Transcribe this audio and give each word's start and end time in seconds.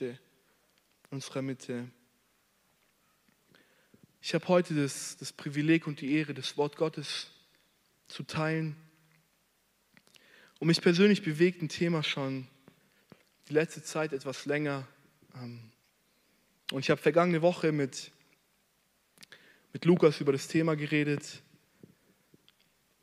Geschichte 0.00 0.18
unserer 1.10 1.42
Mitte. 1.42 1.90
Ich 4.22 4.32
habe 4.32 4.48
heute 4.48 4.74
das, 4.74 5.18
das 5.18 5.30
Privileg 5.30 5.86
und 5.86 6.00
die 6.00 6.14
Ehre, 6.14 6.32
das 6.32 6.56
Wort 6.56 6.76
Gottes 6.76 7.30
zu 8.08 8.22
teilen. 8.22 8.76
Und 10.58 10.68
mich 10.68 10.80
persönlich 10.80 11.22
bewegt 11.22 11.60
ein 11.60 11.68
Thema 11.68 12.02
schon 12.02 12.46
die 13.48 13.52
letzte 13.52 13.82
Zeit 13.82 14.14
etwas 14.14 14.46
länger. 14.46 14.86
Ähm, 15.34 15.70
und 16.72 16.80
ich 16.80 16.88
habe 16.90 17.02
vergangene 17.02 17.42
Woche 17.42 17.70
mit, 17.70 18.10
mit 19.74 19.84
Lukas 19.84 20.20
über 20.20 20.32
das 20.32 20.48
Thema 20.48 20.76
geredet. 20.76 21.42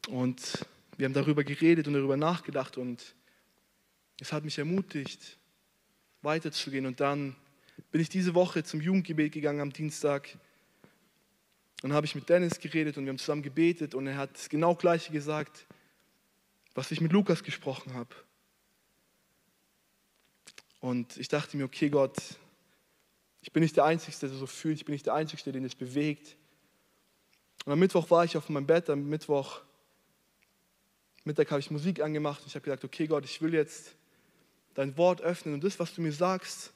Und 0.07 0.65
wir 0.97 1.05
haben 1.05 1.13
darüber 1.13 1.43
geredet 1.43 1.87
und 1.87 1.93
darüber 1.93 2.17
nachgedacht. 2.17 2.77
Und 2.77 3.13
es 4.19 4.33
hat 4.33 4.43
mich 4.43 4.57
ermutigt, 4.57 5.37
weiterzugehen. 6.21 6.85
Und 6.85 6.99
dann 6.99 7.35
bin 7.91 8.01
ich 8.01 8.09
diese 8.09 8.33
Woche 8.33 8.63
zum 8.63 8.81
Jugendgebet 8.81 9.31
gegangen 9.31 9.61
am 9.61 9.71
Dienstag. 9.71 10.29
Dann 11.81 11.93
habe 11.93 12.05
ich 12.05 12.15
mit 12.15 12.27
Dennis 12.29 12.59
geredet 12.59 12.97
und 12.97 13.05
wir 13.05 13.09
haben 13.09 13.19
zusammen 13.19 13.43
gebetet 13.43 13.93
und 13.93 14.07
er 14.07 14.17
hat 14.17 14.33
das 14.33 14.49
genau 14.49 14.75
gleiche 14.75 15.11
gesagt, 15.11 15.65
was 16.73 16.91
ich 16.91 17.01
mit 17.01 17.11
Lukas 17.11 17.43
gesprochen 17.43 17.93
habe. 17.93 18.13
Und 20.79 21.17
ich 21.17 21.27
dachte 21.27 21.57
mir, 21.57 21.65
okay 21.65 21.89
Gott, 21.89 22.17
ich 23.41 23.51
bin 23.51 23.61
nicht 23.61 23.77
der 23.77 23.85
Einzige, 23.85 24.17
der 24.17 24.29
so 24.29 24.47
fühlt, 24.47 24.77
ich 24.77 24.85
bin 24.85 24.93
nicht 24.93 25.05
der 25.05 25.13
Einzige, 25.13 25.51
den 25.51 25.65
es 25.65 25.75
bewegt. 25.75 26.35
Und 27.65 27.73
am 27.73 27.79
Mittwoch 27.79 28.09
war 28.09 28.25
ich 28.25 28.37
auf 28.37 28.49
meinem 28.49 28.65
Bett, 28.65 28.89
am 28.89 29.07
Mittwoch 29.07 29.61
Mittag 31.27 31.51
habe 31.51 31.59
ich 31.59 31.69
Musik 31.69 32.01
angemacht 32.01 32.41
und 32.41 32.47
ich 32.47 32.55
habe 32.55 32.63
gesagt, 32.63 32.85
okay 32.85 33.05
Gott, 33.05 33.25
ich 33.25 33.41
will 33.41 33.53
jetzt 33.53 33.96
dein 34.77 34.95
Wort 34.95 35.21
öffnen 35.21 35.55
und 35.55 35.63
das, 35.63 35.79
was 35.79 35.95
du 35.95 36.01
mir 36.01 36.11
sagst, 36.11 36.71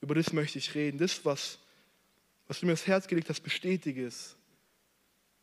über 0.00 0.14
das 0.14 0.32
möchte 0.32 0.58
ich 0.58 0.76
reden. 0.76 0.98
Das, 0.98 1.24
was, 1.24 1.58
was 2.46 2.60
du 2.60 2.66
mir 2.66 2.72
ins 2.72 2.86
Herz 2.86 3.08
gelegt 3.08 3.28
hast, 3.28 3.40
bestätige 3.40 4.06
es. 4.06 4.36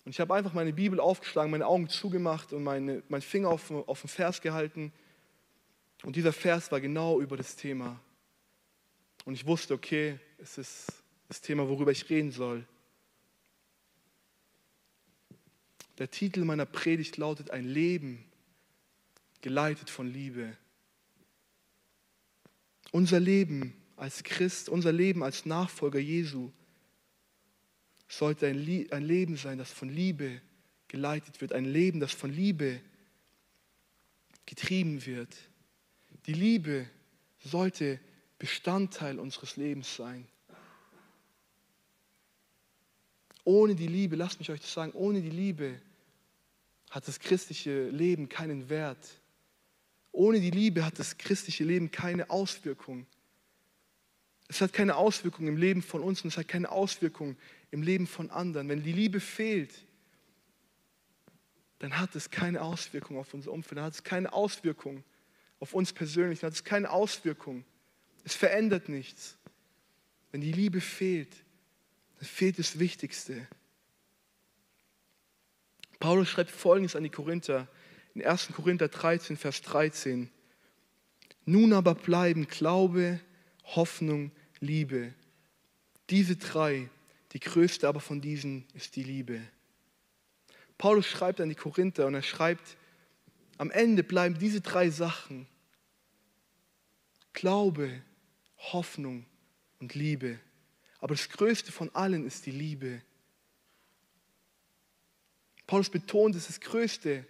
Und 0.06 0.12
ich 0.12 0.22
habe 0.22 0.34
einfach 0.34 0.54
meine 0.54 0.72
Bibel 0.72 1.02
aufgeschlagen, 1.02 1.52
meine 1.52 1.68
Augen 1.68 1.90
zugemacht 1.90 2.54
und 2.54 2.64
meine, 2.64 3.04
meinen 3.10 3.22
Finger 3.22 3.50
auf, 3.50 3.70
auf 3.70 4.00
den 4.00 4.08
Vers 4.08 4.40
gehalten. 4.40 4.94
Und 6.04 6.16
dieser 6.16 6.32
Vers 6.32 6.72
war 6.72 6.80
genau 6.80 7.20
über 7.20 7.36
das 7.36 7.58
Thema. 7.58 8.00
Und 9.26 9.34
ich 9.34 9.46
wusste, 9.46 9.74
okay, 9.74 10.18
es 10.38 10.58
ist 10.58 10.88
das 11.28 11.42
Thema, 11.42 11.68
worüber 11.68 11.92
ich 11.92 12.10
reden 12.10 12.32
soll. 12.32 12.66
Der 15.98 16.10
Titel 16.10 16.46
meiner 16.46 16.66
Predigt 16.66 17.18
lautet 17.18 17.52
Ein 17.52 17.66
Leben 17.66 18.24
geleitet 19.42 19.90
von 19.90 20.08
Liebe. 20.08 20.56
Unser 22.92 23.20
Leben 23.20 23.74
als 23.96 24.24
Christ, 24.24 24.70
unser 24.70 24.92
Leben 24.92 25.24
als 25.24 25.46
Nachfolger 25.46 26.00
Jesu 26.00 26.52
sollte 28.08 28.48
ein, 28.48 28.58
Leben 29.06 29.38
sein, 29.38 29.58
das 29.58 29.72
von 29.72 29.90
Liebe 29.90 30.42
geleitet 30.88 31.42
wird, 31.42 31.54
ein 31.54 31.66
Leben, 31.66 32.00
das 32.00 32.12
von 32.12 32.32
Liebe 32.32 32.82
getrieben 34.46 35.06
wird. 35.06 35.36
Die 36.26 36.34
Liebe 36.34 36.90
sollte 37.40 38.00
Bestandteil 38.40 39.20
unseres 39.20 39.58
Lebens 39.58 39.96
sein. 39.96 40.28
Ohne 43.44 43.76
die 43.76 43.88
Liebe, 43.88 44.16
lasst 44.16 44.40
mich 44.40 44.50
euch 44.50 44.62
das 44.62 44.74
sagen, 44.74 44.94
ohne 44.94 45.22
die 45.22 45.30
Liebe 45.30 45.80
hat 46.90 47.08
das 47.08 47.20
christliche 47.20 47.90
Leben 47.90 48.30
keinen 48.30 48.70
Wert. 48.70 49.19
Ohne 50.12 50.40
die 50.40 50.52
Liebe 50.52 50.86
hat 50.86 51.00
das 51.00 51.18
christliche 51.18 51.64
Leben 51.64 51.92
keine 51.92 52.30
Auswirkung. 52.30 53.06
Es 54.48 54.62
hat 54.62 54.74
keine 54.74 54.96
Auswirkung 54.96 55.48
im 55.48 55.58
Leben 55.58 55.82
von 55.82 56.02
uns 56.02 56.24
und 56.24 56.30
es 56.30 56.38
hat 56.38 56.48
keine 56.48 56.72
Auswirkung 56.72 57.38
im 57.72 57.84
Leben 57.84 58.08
von 58.08 58.32
anderen. 58.32 58.68
Wenn 58.68 58.84
die 58.84 58.92
Liebe 58.92 59.20
fehlt, 59.20 59.74
dann 61.78 61.98
hat 61.98 62.16
es 62.16 62.30
keine 62.30 62.62
Auswirkung 62.62 63.18
auf 63.18 63.34
unser 63.34 63.52
Umfeld, 63.52 63.78
dann 63.78 63.86
hat 63.86 63.94
es 63.94 64.04
keine 64.04 64.34
Auswirkung 64.34 65.04
auf 65.60 65.74
uns 65.74 65.94
persönlich, 65.94 66.40
dann 66.40 66.48
hat 66.48 66.56
es 66.56 66.64
keine 66.64 66.90
Auswirkung. 66.90 67.64
Es 68.24 68.34
verändert 68.34 68.90
nichts. 68.90 69.38
Wenn 70.32 70.42
die 70.42 70.52
Liebe 70.52 70.82
fehlt, 70.82 71.36
dann 72.18 72.28
fehlt 72.28 72.60
das 72.60 72.80
Wichtigste. 72.80 73.48
Paulus 76.00 76.30
schreibt 76.30 76.52
Folgendes 76.52 76.96
an 76.96 77.04
die 77.04 77.10
Korinther 77.10 77.68
in 78.14 78.26
1. 78.26 78.50
Korinther 78.54 78.88
13, 78.88 79.38
Vers 79.38 79.62
13. 79.62 80.30
Nun 81.46 81.74
aber 81.74 81.96
bleiben 81.96 82.48
Glaube, 82.48 83.20
Hoffnung, 83.64 84.32
Liebe. 84.60 85.14
Diese 86.10 86.36
drei, 86.36 86.90
die 87.32 87.40
größte 87.40 87.88
aber 87.88 88.00
von 88.00 88.22
diesen 88.22 88.66
ist 88.74 88.96
die 88.96 89.04
Liebe. 89.04 89.42
Paulus 90.78 91.06
schreibt 91.06 91.42
an 91.42 91.50
die 91.50 91.56
Korinther 91.56 92.08
und 92.08 92.16
er 92.16 92.22
schreibt, 92.22 92.78
am 93.58 93.72
Ende 93.72 94.04
bleiben 94.04 94.40
diese 94.40 94.62
drei 94.62 94.90
Sachen. 94.90 95.48
Glaube, 97.34 98.02
Hoffnung 98.58 99.26
und 99.80 99.94
Liebe. 99.96 100.40
Aber 101.00 101.16
das 101.16 101.30
Größte 101.30 101.72
von 101.72 101.94
allen 101.94 102.26
ist 102.26 102.46
die 102.46 102.52
Liebe. 102.52 103.02
Paulus 105.68 105.90
betont, 105.90 106.36
dass 106.36 106.48
das 106.48 106.60
Größte 106.60 107.26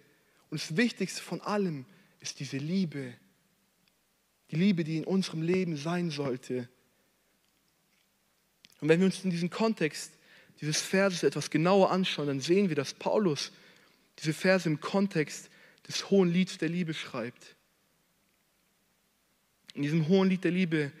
und 0.50 0.60
das 0.60 0.76
Wichtigste 0.76 1.22
von 1.22 1.40
allem 1.40 1.86
ist 2.20 2.40
diese 2.40 2.58
Liebe. 2.58 3.14
Die 4.50 4.56
Liebe, 4.56 4.84
die 4.84 4.96
in 4.96 5.04
unserem 5.04 5.42
Leben 5.42 5.76
sein 5.76 6.10
sollte. 6.10 6.68
Und 8.80 8.88
wenn 8.88 8.98
wir 8.98 9.06
uns 9.06 9.24
in 9.24 9.30
diesem 9.30 9.50
Kontext 9.50 10.12
dieses 10.60 10.80
Verses 10.80 11.22
etwas 11.22 11.50
genauer 11.50 11.90
anschauen, 11.90 12.26
dann 12.26 12.40
sehen 12.40 12.68
wir, 12.68 12.76
dass 12.76 12.92
Paulus 12.92 13.52
diese 14.18 14.34
Verse 14.34 14.68
im 14.68 14.80
Kontext 14.80 15.48
des 15.86 16.10
hohen 16.10 16.32
Lieds 16.32 16.58
der 16.58 16.68
Liebe 16.68 16.94
schreibt. 16.94 17.56
In 19.74 19.82
diesem 19.82 20.08
hohen 20.08 20.28
Lied 20.28 20.44
der 20.44 20.50
Liebe 20.50 20.92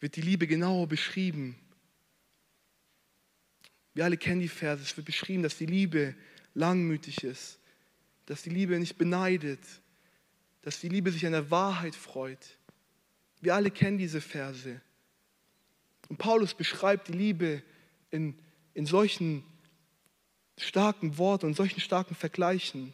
wird 0.00 0.16
die 0.16 0.20
Liebe 0.22 0.46
genauer 0.46 0.88
beschrieben. 0.88 1.56
Wir 3.94 4.04
alle 4.04 4.16
kennen 4.16 4.40
die 4.40 4.48
Verse. 4.48 4.82
Es 4.82 4.96
wird 4.96 5.06
beschrieben, 5.06 5.42
dass 5.42 5.56
die 5.56 5.66
Liebe 5.66 6.14
langmütig 6.54 7.22
ist, 7.22 7.58
dass 8.26 8.42
die 8.42 8.50
Liebe 8.50 8.78
nicht 8.78 8.96
beneidet, 8.98 9.60
dass 10.62 10.80
die 10.80 10.88
Liebe 10.88 11.10
sich 11.10 11.26
an 11.26 11.32
der 11.32 11.50
Wahrheit 11.50 11.94
freut. 11.94 12.58
Wir 13.40 13.54
alle 13.54 13.70
kennen 13.70 13.98
diese 13.98 14.20
Verse. 14.20 14.80
Und 16.08 16.18
Paulus 16.18 16.54
beschreibt 16.54 17.08
die 17.08 17.12
Liebe 17.12 17.62
in, 18.10 18.38
in 18.74 18.86
solchen 18.86 19.44
starken 20.58 21.18
Worten 21.18 21.46
und 21.46 21.54
solchen 21.54 21.80
starken 21.80 22.14
Vergleichen. 22.14 22.92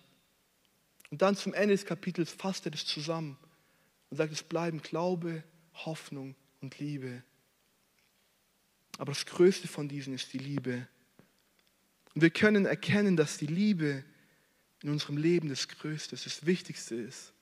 Und 1.11 1.23
dann 1.23 1.37
zum 1.37 1.53
Ende 1.55 1.75
des 1.75 1.85
Kapitels 1.85 2.31
fasst 2.31 2.67
er 2.67 2.71
das 2.71 2.87
zusammen 2.87 3.37
und 4.11 4.17
sagt, 4.17 4.33
es 4.33 4.43
bleiben 4.43 4.81
Glaube, 4.81 5.43
Hoffnung 5.75 6.35
und 6.61 6.79
Liebe. 6.79 7.23
Aber 8.99 9.13
das 9.13 9.27
Größte 9.27 9.69
von 9.69 9.89
diesen 9.89 10.15
ist 10.15 10.33
die 10.33 10.39
Liebe. 10.39 10.89
Und 12.15 12.23
wir 12.23 12.31
können 12.31 12.67
erkennen, 12.67 13.17
dass 13.17 13.39
die 13.39 13.47
Liebe 13.47 14.05
in 14.83 14.91
unserem 14.91 15.17
Leben 15.17 15.49
das 15.49 15.69
Größte, 15.69 16.17
das 16.17 16.47
Wichtigste 16.47 16.95
ist. 16.95 17.33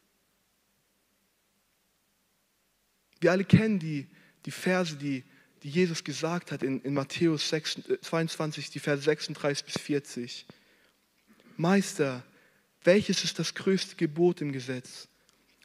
Wir 3.21 3.33
alle 3.33 3.45
kennen 3.45 3.79
die, 3.79 4.07
die 4.45 4.51
Verse, 4.51 4.97
die, 4.97 5.25
die 5.63 5.71
Jesus 5.71 6.05
gesagt 6.05 6.53
hat 6.53 6.63
in, 6.63 6.81
in 6.83 6.95
Matthäus 6.95 7.49
6, 7.49 7.83
22, 8.03 8.71
die 8.71 8.79
Verse 8.79 9.03
36 9.03 9.65
bis 9.65 9.83
40. 9.83 10.47
Meister, 11.57 12.25
welches 12.85 13.25
ist 13.25 13.39
das 13.39 13.55
größte 13.55 13.97
Gebot 13.97 14.41
im 14.41 14.53
Gesetz? 14.53 15.09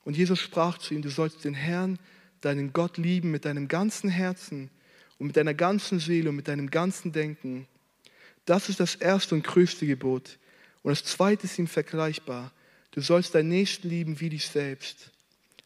Und 0.03 0.17
Jesus 0.17 0.39
sprach 0.39 0.77
zu 0.77 0.93
ihm, 0.93 1.01
du 1.01 1.09
sollst 1.09 1.43
den 1.45 1.53
Herrn, 1.53 1.99
deinen 2.41 2.73
Gott 2.73 2.97
lieben 2.97 3.31
mit 3.31 3.45
deinem 3.45 3.67
ganzen 3.67 4.09
Herzen 4.09 4.69
und 5.19 5.27
mit 5.27 5.37
deiner 5.37 5.53
ganzen 5.53 5.99
Seele 5.99 6.29
und 6.29 6.35
mit 6.35 6.47
deinem 6.47 6.71
ganzen 6.71 7.11
Denken. 7.11 7.67
Das 8.45 8.69
ist 8.69 8.79
das 8.79 8.95
erste 8.95 9.35
und 9.35 9.43
größte 9.43 9.85
Gebot. 9.85 10.39
Und 10.83 10.91
das 10.91 11.03
zweite 11.03 11.45
ist 11.45 11.59
ihm 11.59 11.67
vergleichbar. 11.67 12.51
Du 12.91 13.01
sollst 13.01 13.35
deinen 13.35 13.49
Nächsten 13.49 13.87
lieben 13.87 14.19
wie 14.19 14.29
dich 14.29 14.47
selbst. 14.47 15.11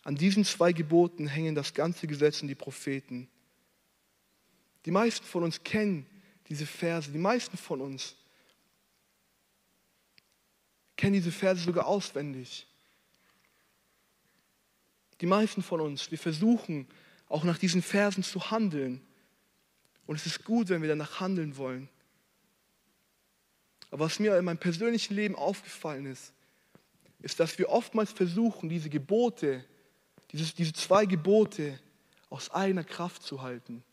An 0.03 0.15
diesen 0.15 0.45
zwei 0.45 0.71
Geboten 0.71 1.27
hängen 1.27 1.55
das 1.55 1.73
ganze 1.73 2.05
Gesetz 2.05 2.41
und 2.41 2.47
die 2.47 2.55
Propheten. 2.55 3.27
Die 4.85 4.91
meisten 4.91 5.25
von 5.25 5.43
uns 5.43 5.63
kennen 5.63 6.05
diese 6.47 6.67
Verse. 6.67 7.11
Die 7.11 7.17
meisten 7.17 7.57
von 7.57 7.81
uns 7.81 8.15
kennen 10.95 11.15
diese 11.15 11.31
Verse 11.31 11.63
sogar 11.63 11.87
auswendig. 11.87 12.67
Die 15.21 15.25
meisten 15.25 15.63
von 15.63 15.81
uns, 15.81 16.11
wir 16.11 16.19
versuchen 16.19 16.87
auch 17.27 17.43
nach 17.43 17.57
diesen 17.57 17.81
Versen 17.81 18.23
zu 18.23 18.51
handeln. 18.51 19.01
Und 20.05 20.17
es 20.17 20.25
ist 20.25 20.43
gut, 20.43 20.69
wenn 20.69 20.81
wir 20.81 20.89
danach 20.89 21.19
handeln 21.19 21.57
wollen. 21.57 21.89
Aber 23.95 24.07
was 24.07 24.19
mir 24.19 24.37
in 24.37 24.43
meinem 24.43 24.57
persönlichen 24.57 25.15
Leben 25.15 25.35
aufgefallen 25.35 26.05
ist, 26.05 26.33
ist, 27.21 27.39
dass 27.39 27.57
wir 27.57 27.69
oftmals 27.69 28.11
versuchen, 28.11 28.67
diese 28.67 28.89
Gebote, 28.89 29.63
dieses, 30.33 30.53
diese 30.53 30.73
zwei 30.73 31.05
Gebote 31.05 31.79
aus 32.29 32.51
eigener 32.51 32.83
Kraft 32.83 33.23
zu 33.23 33.41
halten. 33.41 33.85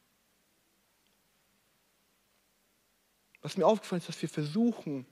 Was 3.43 3.57
mir 3.57 3.65
aufgefallen 3.65 4.01
ist, 4.01 4.09
dass 4.09 4.21
wir 4.21 4.29
versuchen, 4.29 5.07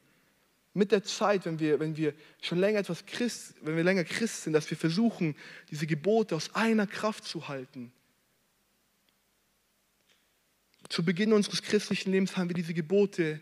mit 0.74 0.90
der 0.90 1.04
Zeit, 1.04 1.44
wenn 1.44 1.60
wir, 1.60 1.78
wenn 1.78 1.96
wir 1.96 2.12
schon 2.42 2.58
länger 2.58 2.80
etwas 2.80 3.06
Christ, 3.06 3.54
wenn 3.60 3.76
wir 3.76 3.84
länger 3.84 4.02
Christ 4.02 4.42
sind, 4.42 4.54
dass 4.54 4.68
wir 4.70 4.76
versuchen, 4.76 5.36
diese 5.70 5.86
Gebote 5.86 6.34
aus 6.34 6.52
einer 6.56 6.88
Kraft 6.88 7.22
zu 7.22 7.46
halten. 7.46 7.92
Zu 10.88 11.04
Beginn 11.04 11.32
unseres 11.32 11.62
christlichen 11.62 12.10
Lebens 12.10 12.36
haben 12.36 12.48
wir 12.48 12.54
diese 12.54 12.74
Gebote 12.74 13.40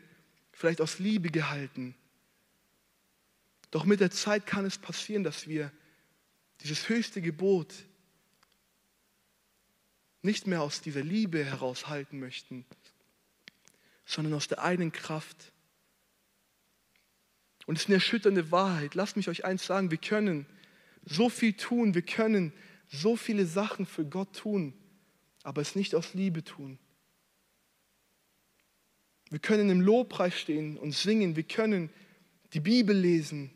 vielleicht 0.58 0.80
aus 0.80 0.98
Liebe 0.98 1.30
gehalten. 1.30 1.94
Doch 3.70 3.84
mit 3.84 4.00
der 4.00 4.10
Zeit 4.10 4.44
kann 4.44 4.64
es 4.64 4.76
passieren, 4.76 5.22
dass 5.22 5.46
wir 5.46 5.70
dieses 6.62 6.88
höchste 6.88 7.22
Gebot 7.22 7.72
nicht 10.20 10.48
mehr 10.48 10.62
aus 10.62 10.80
dieser 10.80 11.04
Liebe 11.04 11.44
heraushalten 11.44 12.18
möchten, 12.18 12.64
sondern 14.04 14.34
aus 14.34 14.48
der 14.48 14.64
eigenen 14.64 14.90
Kraft. 14.90 15.52
Und 17.66 17.76
es 17.76 17.82
ist 17.82 17.88
eine 17.88 17.94
erschütternde 17.94 18.50
Wahrheit. 18.50 18.96
Lasst 18.96 19.16
mich 19.16 19.28
euch 19.28 19.44
eins 19.44 19.64
sagen, 19.64 19.92
wir 19.92 19.98
können 19.98 20.44
so 21.04 21.28
viel 21.28 21.52
tun, 21.52 21.94
wir 21.94 22.02
können 22.02 22.52
so 22.90 23.14
viele 23.14 23.46
Sachen 23.46 23.86
für 23.86 24.04
Gott 24.04 24.34
tun, 24.34 24.74
aber 25.44 25.62
es 25.62 25.76
nicht 25.76 25.94
aus 25.94 26.14
Liebe 26.14 26.42
tun. 26.42 26.80
Wir 29.30 29.38
können 29.38 29.68
im 29.70 29.80
Lobpreis 29.80 30.34
stehen 30.38 30.76
und 30.78 30.92
singen, 30.92 31.36
wir 31.36 31.42
können 31.42 31.90
die 32.54 32.60
Bibel 32.60 32.96
lesen, 32.96 33.50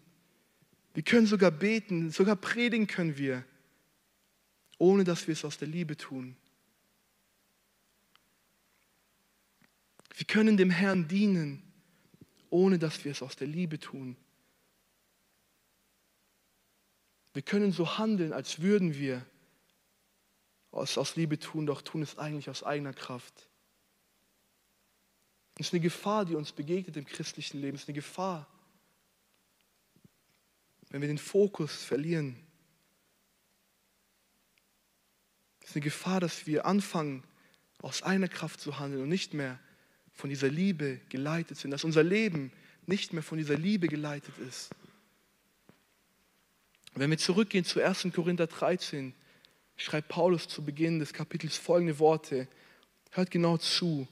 wir 0.95 1.03
können 1.03 1.27
sogar 1.27 1.51
beten, 1.51 2.11
sogar 2.11 2.37
predigen 2.37 2.87
können 2.87 3.17
wir, 3.17 3.45
ohne 4.79 5.05
dass 5.05 5.27
wir 5.27 5.33
es 5.33 5.45
aus 5.45 5.57
der 5.57 5.69
Liebe 5.69 5.97
tun. 5.97 6.37
Wir 10.17 10.27
können 10.27 10.57
dem 10.59 10.71
Herrn 10.71 11.09
dienen, 11.09 11.63
ohne 12.51 12.79
dass 12.79 13.05
wir 13.05 13.13
es 13.13 13.23
aus 13.23 13.37
der 13.37 13.47
Liebe 13.47 13.79
tun. 13.79 14.17
Wir 17.33 17.43
können 17.43 17.73
so 17.73 17.97
handeln, 17.97 18.35
als 18.35 18.61
würden 18.61 18.95
wir 18.95 19.25
es 20.73 20.99
aus 20.99 21.17
Liebe 21.17 21.39
tun, 21.39 21.65
doch 21.65 21.81
tun 21.81 22.03
es 22.03 22.19
eigentlich 22.19 22.51
aus 22.51 22.63
eigener 22.63 22.93
Kraft. 22.93 23.49
Es 25.59 25.67
ist 25.67 25.73
eine 25.73 25.81
Gefahr, 25.81 26.25
die 26.25 26.35
uns 26.35 26.53
begegnet 26.53 26.97
im 26.97 27.05
christlichen 27.05 27.61
Leben. 27.61 27.77
Es 27.77 27.83
ist 27.83 27.89
eine 27.89 27.95
Gefahr, 27.95 28.47
wenn 30.91 31.01
wir 31.01 31.09
den 31.09 31.19
Fokus 31.19 31.85
verlieren. 31.85 32.37
Es 35.61 35.71
ist 35.71 35.77
eine 35.77 35.85
Gefahr, 35.85 36.21
dass 36.21 36.47
wir 36.47 36.67
anfangen, 36.67 37.23
aus 37.81 38.03
einer 38.03 38.29
Kraft 38.29 38.61
zu 38.61 38.79
handeln 38.79 39.03
und 39.03 39.09
nicht 39.09 39.35
mehr 39.35 39.59
von 40.13 40.31
dieser 40.31 40.49
Liebe 40.49 41.01
geleitet 41.09 41.59
sind, 41.59 41.71
dass 41.73 41.85
unser 41.85 42.03
Leben 42.03 42.53
nicht 42.87 43.13
mehr 43.13 43.23
von 43.23 43.39
dieser 43.39 43.57
Liebe 43.57 43.89
geleitet 43.89 44.37
ist. 44.39 44.71
Wenn 46.95 47.11
wir 47.11 47.19
zurückgehen 47.19 47.65
zu 47.65 47.81
1. 47.81 48.09
Korinther 48.15 48.47
13, 48.47 49.15
schreibt 49.77 50.09
Paulus 50.09 50.47
zu 50.47 50.65
Beginn 50.65 50.99
des 50.99 51.13
Kapitels 51.13 51.57
folgende 51.57 51.99
Worte. 51.99 52.49
Hört 53.11 53.31
genau 53.31 53.57
zu. 53.57 54.07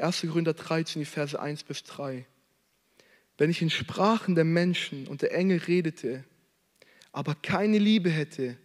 1. 0.00 0.22
Korinther 0.22 0.54
13, 0.54 1.00
die 1.00 1.06
Verse 1.06 1.38
1 1.38 1.64
bis 1.64 1.84
3. 1.84 2.26
Wenn 3.38 3.50
ich 3.50 3.62
in 3.62 3.70
Sprachen 3.70 4.34
der 4.34 4.44
Menschen 4.44 5.06
und 5.06 5.22
der 5.22 5.32
Engel 5.32 5.58
redete, 5.58 6.24
aber 7.12 7.34
keine 7.34 7.78
Liebe 7.78 8.10
hätte, 8.10 8.56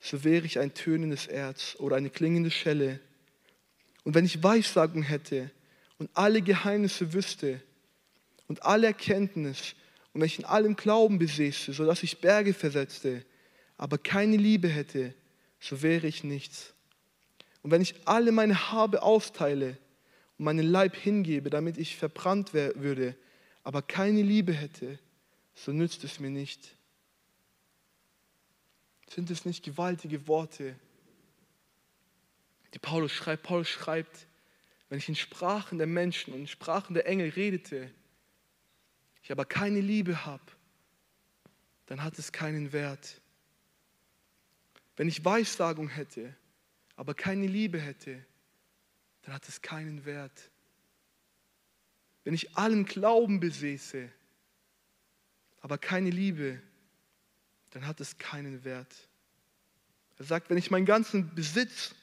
so 0.00 0.22
wäre 0.22 0.46
ich 0.46 0.58
ein 0.58 0.74
tönendes 0.74 1.26
Erz 1.26 1.76
oder 1.78 1.96
eine 1.96 2.10
klingende 2.10 2.50
Schelle. 2.50 3.00
Und 4.04 4.14
wenn 4.14 4.24
ich 4.24 4.42
Weissagung 4.42 5.02
hätte 5.02 5.50
und 5.98 6.10
alle 6.14 6.42
Geheimnisse 6.42 7.12
wüsste 7.12 7.60
und 8.46 8.62
alle 8.62 8.88
Erkenntnis 8.88 9.74
und 10.12 10.20
wenn 10.20 10.26
ich 10.26 10.38
in 10.38 10.44
allem 10.44 10.76
Glauben 10.76 11.18
besäße, 11.18 11.72
sodass 11.72 12.02
ich 12.02 12.20
Berge 12.20 12.54
versetzte, 12.54 13.24
aber 13.76 13.98
keine 13.98 14.36
Liebe 14.36 14.68
hätte, 14.68 15.14
so 15.58 15.82
wäre 15.82 16.06
ich 16.06 16.22
nichts. 16.22 16.74
Und 17.62 17.70
wenn 17.70 17.82
ich 17.82 17.94
alle 18.04 18.30
meine 18.30 18.70
Habe 18.70 19.02
austeile 19.02 19.78
meinen 20.38 20.66
Leib 20.66 20.96
hingebe, 20.96 21.50
damit 21.50 21.78
ich 21.78 21.96
verbrannt 21.96 22.52
würde, 22.54 23.16
aber 23.62 23.82
keine 23.82 24.22
Liebe 24.22 24.52
hätte, 24.52 24.98
so 25.54 25.72
nützt 25.72 26.04
es 26.04 26.20
mir 26.20 26.30
nicht. 26.30 26.76
Sind 29.08 29.30
es 29.30 29.44
nicht 29.44 29.64
gewaltige 29.64 30.26
Worte, 30.26 30.74
die 32.72 32.78
Paulus 32.78 33.12
schreibt? 33.12 33.44
Paulus 33.44 33.68
schreibt, 33.68 34.26
wenn 34.88 34.98
ich 34.98 35.08
in 35.08 35.14
Sprachen 35.14 35.78
der 35.78 35.86
Menschen 35.86 36.34
und 36.34 36.40
in 36.40 36.46
Sprachen 36.48 36.94
der 36.94 37.06
Engel 37.06 37.30
redete, 37.30 37.90
ich 39.22 39.32
aber 39.32 39.44
keine 39.44 39.80
Liebe 39.80 40.26
habe, 40.26 40.44
dann 41.86 42.02
hat 42.02 42.18
es 42.18 42.32
keinen 42.32 42.72
Wert. 42.72 43.20
Wenn 44.96 45.08
ich 45.08 45.24
Weissagung 45.24 45.88
hätte, 45.88 46.34
aber 46.96 47.14
keine 47.14 47.46
Liebe 47.46 47.80
hätte, 47.80 48.24
dann 49.24 49.34
hat 49.34 49.48
es 49.48 49.62
keinen 49.62 50.04
Wert. 50.04 50.50
Wenn 52.24 52.34
ich 52.34 52.56
allen 52.56 52.84
Glauben 52.84 53.40
besäße, 53.40 54.10
aber 55.60 55.78
keine 55.78 56.10
Liebe, 56.10 56.60
dann 57.70 57.86
hat 57.86 58.00
es 58.00 58.18
keinen 58.18 58.64
Wert. 58.64 58.94
Er 60.18 60.24
sagt, 60.24 60.50
wenn 60.50 60.58
ich 60.58 60.70
meinen 60.70 60.86
ganzen 60.86 61.34
Besitz 61.34 61.94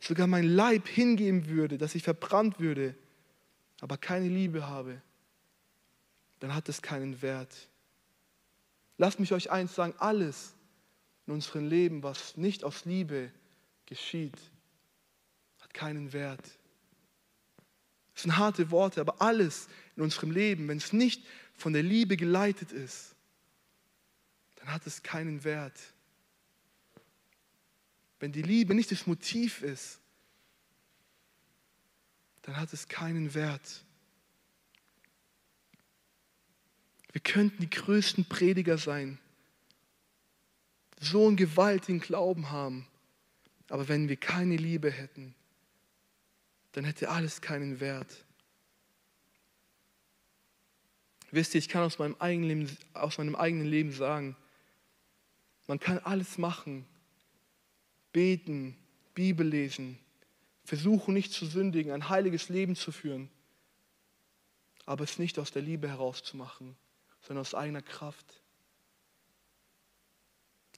sogar 0.00 0.26
mein 0.26 0.44
Leib 0.44 0.86
hingeben 0.86 1.48
würde, 1.48 1.78
dass 1.78 1.94
ich 1.94 2.02
verbrannt 2.02 2.60
würde, 2.60 2.94
aber 3.80 3.96
keine 3.96 4.28
Liebe 4.28 4.66
habe, 4.66 5.00
dann 6.40 6.54
hat 6.54 6.68
es 6.68 6.82
keinen 6.82 7.22
Wert. 7.22 7.68
Lasst 8.98 9.18
mich 9.18 9.32
euch 9.32 9.50
eins 9.50 9.74
sagen, 9.74 9.94
alles 9.98 10.54
in 11.26 11.32
unserem 11.32 11.68
Leben, 11.68 12.02
was 12.02 12.36
nicht 12.36 12.64
aus 12.64 12.84
Liebe 12.84 13.30
geschieht, 13.86 14.36
hat 15.60 15.72
keinen 15.72 16.12
Wert. 16.12 16.58
Das 18.14 18.22
sind 18.22 18.36
harte 18.36 18.70
Worte, 18.70 19.00
aber 19.00 19.20
alles 19.20 19.68
in 19.96 20.02
unserem 20.02 20.30
Leben, 20.30 20.68
wenn 20.68 20.78
es 20.78 20.92
nicht 20.92 21.24
von 21.56 21.72
der 21.72 21.82
Liebe 21.82 22.16
geleitet 22.16 22.72
ist, 22.72 23.14
dann 24.56 24.72
hat 24.72 24.86
es 24.86 25.02
keinen 25.02 25.44
Wert. 25.44 25.78
Wenn 28.20 28.32
die 28.32 28.42
Liebe 28.42 28.74
nicht 28.74 28.90
das 28.90 29.06
Motiv 29.06 29.62
ist, 29.62 30.00
dann 32.42 32.56
hat 32.56 32.72
es 32.72 32.88
keinen 32.88 33.34
Wert. 33.34 33.84
Wir 37.12 37.20
könnten 37.20 37.60
die 37.60 37.70
größten 37.70 38.24
Prediger 38.24 38.78
sein, 38.78 39.18
so 41.00 41.26
einen 41.26 41.36
gewaltigen 41.36 42.00
Glauben 42.00 42.50
haben, 42.50 42.86
aber 43.68 43.88
wenn 43.88 44.08
wir 44.08 44.16
keine 44.16 44.56
Liebe 44.56 44.90
hätten, 44.90 45.34
dann 46.74 46.84
hätte 46.84 47.08
alles 47.08 47.40
keinen 47.40 47.78
Wert. 47.78 48.24
Wisst 51.30 51.54
ihr, 51.54 51.60
ich 51.60 51.68
kann 51.68 51.84
aus 51.84 52.00
meinem 52.00 52.16
eigenen 52.18 52.48
Leben, 52.48 52.78
aus 52.94 53.18
meinem 53.18 53.36
eigenen 53.36 53.66
Leben 53.66 53.92
sagen, 53.92 54.36
man 55.68 55.78
kann 55.78 55.98
alles 56.00 56.36
machen, 56.36 56.84
beten, 58.12 58.76
Bibel 59.14 59.46
lesen, 59.46 59.98
versuchen 60.64 61.14
nicht 61.14 61.32
zu 61.32 61.46
sündigen, 61.46 61.92
ein 61.92 62.08
heiliges 62.08 62.48
Leben 62.48 62.74
zu 62.74 62.90
führen, 62.90 63.30
aber 64.84 65.04
es 65.04 65.20
nicht 65.20 65.38
aus 65.38 65.52
der 65.52 65.62
Liebe 65.62 65.88
herauszumachen, 65.88 66.74
sondern 67.20 67.42
aus 67.42 67.54
eigener 67.54 67.82
Kraft. 67.82 68.42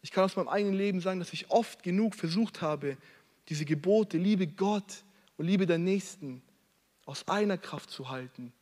Ich 0.02 0.10
kann 0.10 0.24
aus 0.24 0.36
meinem 0.36 0.48
eigenen 0.48 0.74
Leben 0.74 1.00
sagen, 1.00 1.20
dass 1.20 1.32
ich 1.32 1.50
oft 1.50 1.82
genug 1.82 2.14
versucht 2.14 2.60
habe, 2.60 2.98
diese 3.48 3.64
Gebote, 3.64 4.18
liebe 4.18 4.46
Gott 4.46 5.05
und 5.36 5.46
liebe 5.46 5.66
der 5.66 5.78
Nächsten, 5.78 6.42
aus 7.04 7.28
einer 7.28 7.56
Kraft 7.56 7.90
zu 7.90 8.08
halten. 8.08 8.52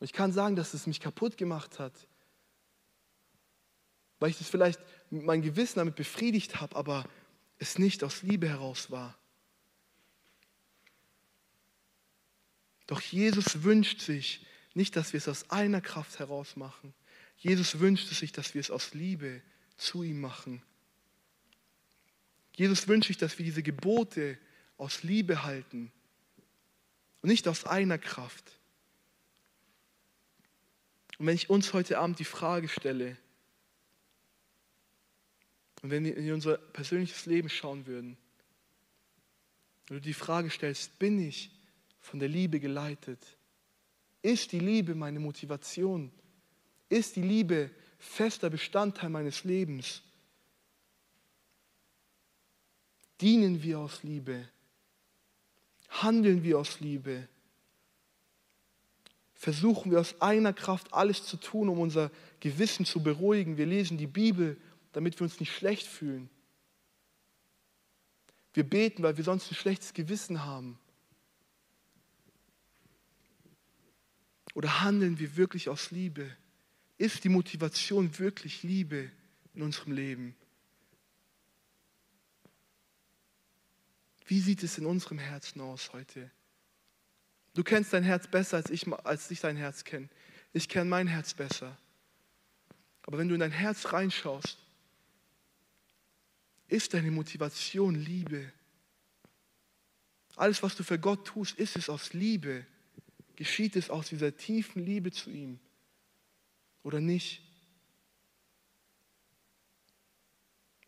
Ich 0.00 0.12
kann 0.12 0.32
sagen, 0.32 0.56
dass 0.56 0.74
es 0.74 0.86
mich 0.86 1.00
kaputt 1.00 1.36
gemacht 1.36 1.78
hat, 1.78 2.06
weil 4.18 4.30
ich 4.30 4.38
das 4.38 4.48
vielleicht 4.48 4.80
mein 5.10 5.42
Gewissen 5.42 5.78
damit 5.78 5.96
befriedigt 5.96 6.60
habe, 6.60 6.76
aber 6.76 7.04
es 7.58 7.78
nicht 7.78 8.04
aus 8.04 8.22
Liebe 8.22 8.48
heraus 8.48 8.90
war. 8.90 9.16
Doch 12.86 13.00
Jesus 13.00 13.62
wünscht 13.62 14.00
sich 14.00 14.46
nicht, 14.74 14.96
dass 14.96 15.12
wir 15.12 15.18
es 15.18 15.28
aus 15.28 15.50
einer 15.50 15.80
Kraft 15.80 16.18
heraus 16.18 16.56
machen. 16.56 16.94
Jesus 17.38 17.78
wünscht 17.78 18.08
sich, 18.08 18.32
dass 18.32 18.54
wir 18.54 18.60
es 18.60 18.70
aus 18.70 18.94
Liebe 18.94 19.42
zu 19.76 20.02
ihm 20.02 20.20
machen. 20.20 20.62
Jesus 22.56 22.88
wünscht 22.88 23.08
sich, 23.08 23.16
dass 23.16 23.38
wir 23.38 23.44
diese 23.44 23.62
Gebote 23.62 24.36
aus 24.76 25.02
Liebe 25.02 25.44
halten 25.44 25.92
und 27.22 27.28
nicht 27.28 27.46
aus 27.48 27.64
einer 27.64 27.98
Kraft. 27.98 28.44
Und 31.18 31.26
wenn 31.26 31.34
ich 31.34 31.48
uns 31.48 31.72
heute 31.72 31.98
Abend 31.98 32.18
die 32.18 32.24
Frage 32.24 32.68
stelle, 32.68 33.16
Und 35.86 35.90
wenn 35.90 36.04
wir 36.04 36.16
in 36.16 36.32
unser 36.32 36.56
persönliches 36.56 37.26
Leben 37.26 37.48
schauen 37.48 37.86
würden, 37.86 38.16
und 39.88 39.96
du 39.96 40.00
die 40.00 40.14
Frage 40.14 40.50
stellst, 40.50 40.98
bin 40.98 41.20
ich 41.20 41.50
von 42.00 42.18
der 42.18 42.28
Liebe 42.28 42.58
geleitet? 42.58 43.24
Ist 44.20 44.50
die 44.50 44.58
Liebe 44.58 44.96
meine 44.96 45.20
Motivation? 45.20 46.10
Ist 46.88 47.14
die 47.14 47.22
Liebe 47.22 47.70
fester 48.00 48.50
Bestandteil 48.50 49.10
meines 49.10 49.44
Lebens? 49.44 50.02
Dienen 53.20 53.62
wir 53.62 53.78
aus 53.78 54.02
Liebe? 54.02 54.48
Handeln 55.88 56.42
wir 56.42 56.58
aus 56.58 56.80
Liebe? 56.80 57.28
Versuchen 59.34 59.90
wir 59.90 60.00
aus 60.00 60.20
einer 60.20 60.52
Kraft 60.52 60.92
alles 60.92 61.24
zu 61.24 61.36
tun, 61.36 61.68
um 61.68 61.78
unser 61.78 62.10
Gewissen 62.40 62.84
zu 62.84 63.02
beruhigen? 63.02 63.56
Wir 63.56 63.66
lesen 63.66 63.98
die 63.98 64.06
Bibel, 64.06 64.56
damit 64.92 65.18
wir 65.20 65.24
uns 65.24 65.40
nicht 65.40 65.54
schlecht 65.54 65.86
fühlen. 65.86 66.28
Wir 68.54 68.64
beten, 68.64 69.02
weil 69.02 69.16
wir 69.16 69.24
sonst 69.24 69.50
ein 69.50 69.54
schlechtes 69.54 69.92
Gewissen 69.92 70.44
haben. 70.44 70.78
Oder 74.54 74.80
handeln 74.80 75.18
wir 75.18 75.36
wirklich 75.36 75.68
aus 75.68 75.90
Liebe? 75.90 76.34
Ist 76.96 77.24
die 77.24 77.28
Motivation 77.28 78.18
wirklich 78.18 78.62
Liebe 78.62 79.10
in 79.52 79.62
unserem 79.62 79.92
Leben? 79.92 80.34
Wie 84.26 84.40
sieht 84.40 84.62
es 84.62 84.78
in 84.78 84.86
unserem 84.86 85.18
Herzen 85.18 85.60
aus 85.60 85.92
heute? 85.92 86.30
Du 87.54 87.62
kennst 87.62 87.92
dein 87.92 88.02
Herz 88.02 88.26
besser, 88.26 88.58
als 88.58 88.70
ich, 88.70 88.86
als 88.88 89.30
ich 89.30 89.40
dein 89.40 89.56
Herz 89.56 89.84
kenne. 89.84 90.08
Ich 90.52 90.68
kenne 90.68 90.90
mein 90.90 91.06
Herz 91.06 91.32
besser. 91.32 91.76
Aber 93.02 93.18
wenn 93.18 93.28
du 93.28 93.34
in 93.34 93.40
dein 93.40 93.52
Herz 93.52 93.92
reinschaust, 93.92 94.58
ist 96.68 96.92
deine 96.92 97.12
Motivation 97.12 97.94
Liebe. 97.94 98.52
Alles, 100.34 100.62
was 100.62 100.74
du 100.74 100.82
für 100.82 100.98
Gott 100.98 101.26
tust, 101.26 101.56
ist 101.58 101.76
es 101.76 101.88
aus 101.88 102.12
Liebe. 102.12 102.66
Geschieht 103.36 103.76
es 103.76 103.90
aus 103.90 104.08
dieser 104.08 104.36
tiefen 104.36 104.84
Liebe 104.84 105.12
zu 105.12 105.30
ihm 105.30 105.60
oder 106.82 107.00
nicht? 107.00 107.42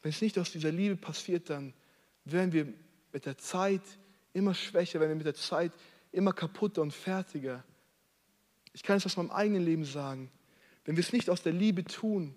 Wenn 0.02 0.10
es 0.10 0.20
nicht 0.20 0.38
aus 0.38 0.50
dieser 0.50 0.72
Liebe 0.72 0.96
passiert, 0.96 1.50
dann 1.50 1.72
werden 2.24 2.52
wir 2.52 2.74
mit 3.12 3.26
der 3.26 3.38
Zeit 3.38 3.82
immer 4.32 4.54
schwächer, 4.54 5.00
werden 5.00 5.10
wir 5.10 5.16
mit 5.16 5.26
der 5.26 5.34
Zeit 5.34 5.72
immer 6.12 6.32
kaputter 6.32 6.82
und 6.82 6.92
fertiger. 6.92 7.64
Ich 8.72 8.82
kann 8.82 8.96
es 8.96 9.06
aus 9.06 9.16
meinem 9.16 9.30
eigenen 9.30 9.64
Leben 9.64 9.84
sagen. 9.84 10.30
Wenn 10.84 10.96
wir 10.96 11.02
es 11.02 11.12
nicht 11.12 11.28
aus 11.28 11.42
der 11.42 11.52
Liebe 11.52 11.84
tun, 11.84 12.34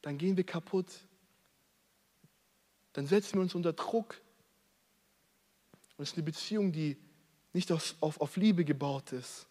dann 0.00 0.18
gehen 0.18 0.36
wir 0.36 0.44
kaputt. 0.44 0.86
Dann 2.92 3.06
setzen 3.06 3.34
wir 3.34 3.42
uns 3.42 3.54
unter 3.54 3.72
Druck. 3.72 4.20
Und 5.96 6.02
es 6.04 6.10
ist 6.10 6.16
eine 6.16 6.24
Beziehung, 6.24 6.72
die 6.72 6.96
nicht 7.52 7.70
auf, 7.70 7.94
auf, 8.00 8.20
auf 8.20 8.36
Liebe 8.36 8.64
gebaut 8.64 9.12
ist. 9.12 9.46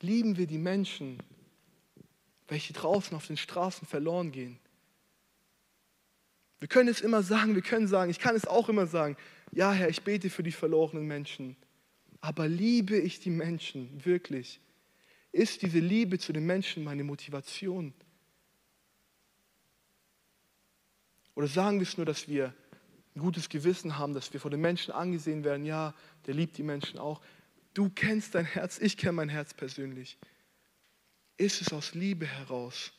Lieben 0.00 0.36
wir 0.36 0.46
die 0.46 0.58
Menschen, 0.58 1.22
welche 2.48 2.72
draußen 2.72 3.16
auf 3.16 3.26
den 3.26 3.36
Straßen 3.36 3.86
verloren 3.86 4.32
gehen. 4.32 4.58
Wir 6.62 6.68
können 6.68 6.88
es 6.88 7.00
immer 7.00 7.24
sagen, 7.24 7.56
wir 7.56 7.62
können 7.62 7.88
sagen, 7.88 8.08
ich 8.08 8.20
kann 8.20 8.36
es 8.36 8.46
auch 8.46 8.68
immer 8.68 8.86
sagen, 8.86 9.16
ja 9.50 9.72
Herr, 9.72 9.88
ich 9.88 10.02
bete 10.02 10.30
für 10.30 10.44
die 10.44 10.52
verlorenen 10.52 11.08
Menschen. 11.08 11.56
Aber 12.20 12.46
liebe 12.46 12.96
ich 12.96 13.18
die 13.18 13.30
Menschen 13.30 14.04
wirklich? 14.04 14.60
Ist 15.32 15.62
diese 15.62 15.80
Liebe 15.80 16.20
zu 16.20 16.32
den 16.32 16.46
Menschen 16.46 16.84
meine 16.84 17.02
Motivation? 17.02 17.92
Oder 21.34 21.48
sagen 21.48 21.80
wir 21.80 21.82
es 21.88 21.96
nur, 21.96 22.06
dass 22.06 22.28
wir 22.28 22.54
ein 23.16 23.20
gutes 23.22 23.48
Gewissen 23.48 23.98
haben, 23.98 24.14
dass 24.14 24.32
wir 24.32 24.38
von 24.38 24.52
den 24.52 24.60
Menschen 24.60 24.94
angesehen 24.94 25.42
werden, 25.42 25.64
ja, 25.64 25.92
der 26.26 26.34
liebt 26.34 26.56
die 26.58 26.62
Menschen 26.62 26.96
auch. 26.96 27.20
Du 27.74 27.90
kennst 27.90 28.36
dein 28.36 28.44
Herz, 28.44 28.78
ich 28.78 28.96
kenne 28.96 29.14
mein 29.14 29.30
Herz 29.30 29.52
persönlich. 29.52 30.16
Ist 31.38 31.60
es 31.60 31.72
aus 31.72 31.94
Liebe 31.94 32.24
heraus? 32.24 32.92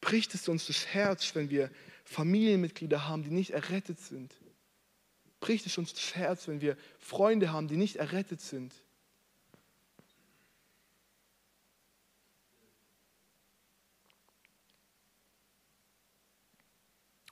Bricht 0.00 0.34
es 0.34 0.48
uns 0.48 0.66
das 0.66 0.86
Herz, 0.86 1.34
wenn 1.34 1.50
wir 1.50 1.70
Familienmitglieder 2.04 3.06
haben, 3.06 3.22
die 3.22 3.30
nicht 3.30 3.50
errettet 3.50 4.00
sind? 4.00 4.34
Bricht 5.40 5.66
es 5.66 5.78
uns 5.78 5.94
das 5.94 6.14
Herz, 6.14 6.48
wenn 6.48 6.60
wir 6.60 6.76
Freunde 6.98 7.52
haben, 7.52 7.68
die 7.68 7.76
nicht 7.76 7.96
errettet 7.96 8.40
sind? 8.40 8.74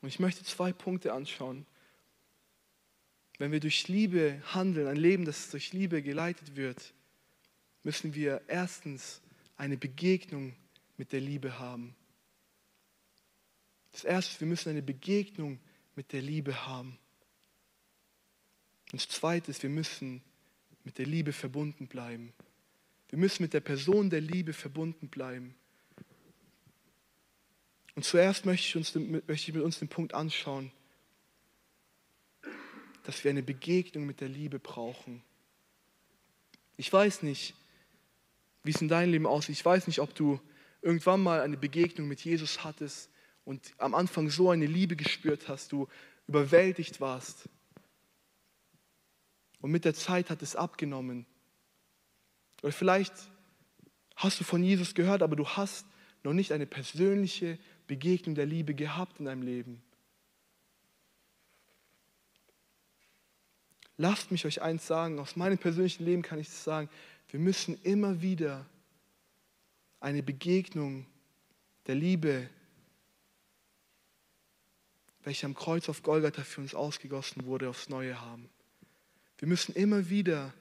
Und 0.01 0.09
ich 0.09 0.21
möchte 0.21 0.45
zwei 0.45 0.73
Punkte 0.73 1.13
anschauen. 1.13 1.67
Wenn 3.39 3.53
wir 3.53 3.61
durch 3.61 3.89
Liebe 3.89 4.41
handeln, 4.47 4.87
ein 4.87 4.97
Leben, 4.97 5.25
das 5.25 5.51
durch 5.51 5.73
Liebe 5.73 6.03
geleitet 6.03 6.57
wird, 6.57 6.93
müssen 7.83 8.15
wir 8.15 8.43
erstens 8.49 9.21
eine 9.57 9.77
Begegnung 9.77 10.55
mit 10.97 11.13
der 11.13 11.21
Liebe 11.21 11.59
haben. 11.59 11.95
Das 13.93 14.05
Erste, 14.05 14.41
wir 14.41 14.47
müssen 14.47 14.71
eine 14.71 14.83
Begegnung 14.83 15.59
mit 15.97 16.13
der 16.13 16.23
Liebe 16.23 16.67
haben. 16.67 16.99
Und 18.93 19.03
das 19.03 19.09
Zweite 19.09 19.51
ist, 19.51 19.63
wir 19.63 19.71
müssen 19.71 20.23
mit 20.85 20.99
der 20.99 21.07
Liebe 21.07 21.33
verbunden 21.33 21.87
bleiben. 21.87 22.33
Wir 23.09 23.19
müssen 23.19 23.43
mit 23.43 23.55
der 23.55 23.61
Person 23.61 24.11
der 24.11 24.21
Liebe 24.21 24.53
verbunden 24.53 25.09
bleiben. 25.09 25.55
Und 27.95 28.05
zuerst 28.05 28.47
möchte 28.47 28.67
ich, 28.67 28.77
uns, 28.77 28.95
möchte 28.95 29.51
ich 29.51 29.53
mit 29.53 29.63
uns 29.63 29.79
den 29.81 29.89
Punkt 29.89 30.15
anschauen, 30.15 30.71
dass 33.03 33.25
wir 33.25 33.31
eine 33.31 33.43
Begegnung 33.43 34.07
mit 34.07 34.21
der 34.21 34.29
Liebe 34.29 34.59
brauchen. 34.59 35.23
Ich 36.77 36.93
weiß 36.93 37.23
nicht, 37.23 37.55
wie 38.63 38.71
es 38.71 38.81
in 38.81 38.89
deinem 38.89 39.13
Leben 39.13 39.27
aussieht. 39.27 39.57
Ich 39.57 39.65
weiß 39.65 39.87
nicht, 39.87 40.01
ob 40.01 40.15
du 40.15 40.41
irgendwann 40.81 41.23
mal 41.23 41.41
eine 41.41 41.57
Begegnung 41.57 42.07
mit 42.07 42.21
Jesus 42.21 42.63
hattest 42.63 43.11
und 43.49 43.73
am 43.79 43.95
Anfang 43.95 44.29
so 44.29 44.51
eine 44.51 44.67
Liebe 44.67 44.95
gespürt 44.95 45.49
hast, 45.49 45.73
du 45.73 45.89
überwältigt 46.27 47.01
warst. 47.01 47.49
Und 49.63 49.71
mit 49.71 49.87
der 49.87 49.95
Zeit 49.95 50.29
hat 50.29 50.43
es 50.43 50.55
abgenommen. 50.55 51.25
Oder 52.63 52.73
vielleicht 52.73 53.15
hast 54.17 54.39
du 54.39 54.45
von 54.45 54.63
Jesus 54.63 54.95
gehört, 54.95 55.23
aber 55.23 55.35
du 55.35 55.49
hast 55.49 55.87
noch 56.25 56.35
nicht 56.35 56.53
eine 56.53 56.67
persönliche 56.67 57.59
Begegnung 57.87 58.35
der 58.35 58.45
Liebe 58.45 58.75
gehabt 58.75 59.19
in 59.19 59.25
deinem 59.25 59.41
Leben. 59.41 59.83
Lasst 63.97 64.31
mich 64.31 64.45
euch 64.45 64.61
eins 64.61 64.87
sagen, 64.87 65.19
aus 65.19 65.37
meinem 65.37 65.57
persönlichen 65.57 66.05
Leben 66.05 66.21
kann 66.21 66.39
ich 66.39 66.51
sagen, 66.51 66.91
wir 67.31 67.41
müssen 67.41 67.81
immer 67.83 68.21
wieder 68.21 68.67
eine 70.01 70.23
Begegnung 70.23 71.07
der 71.87 71.95
Liebe, 71.95 72.51
welche 75.29 75.45
am 75.45 75.55
Kreuz 75.55 75.91
auf 75.91 76.03
Golgatha 76.03 76.43
für 76.43 76.63
uns 76.63 76.75
ausgegossen 76.75 77.45
wurde, 77.45 77.69
aufs 77.69 77.91
Neue 77.91 78.19
haben. 78.19 78.49
Wir 79.37 79.47
müssen 79.47 79.75
immer 79.75 80.09
wieder 80.09 80.55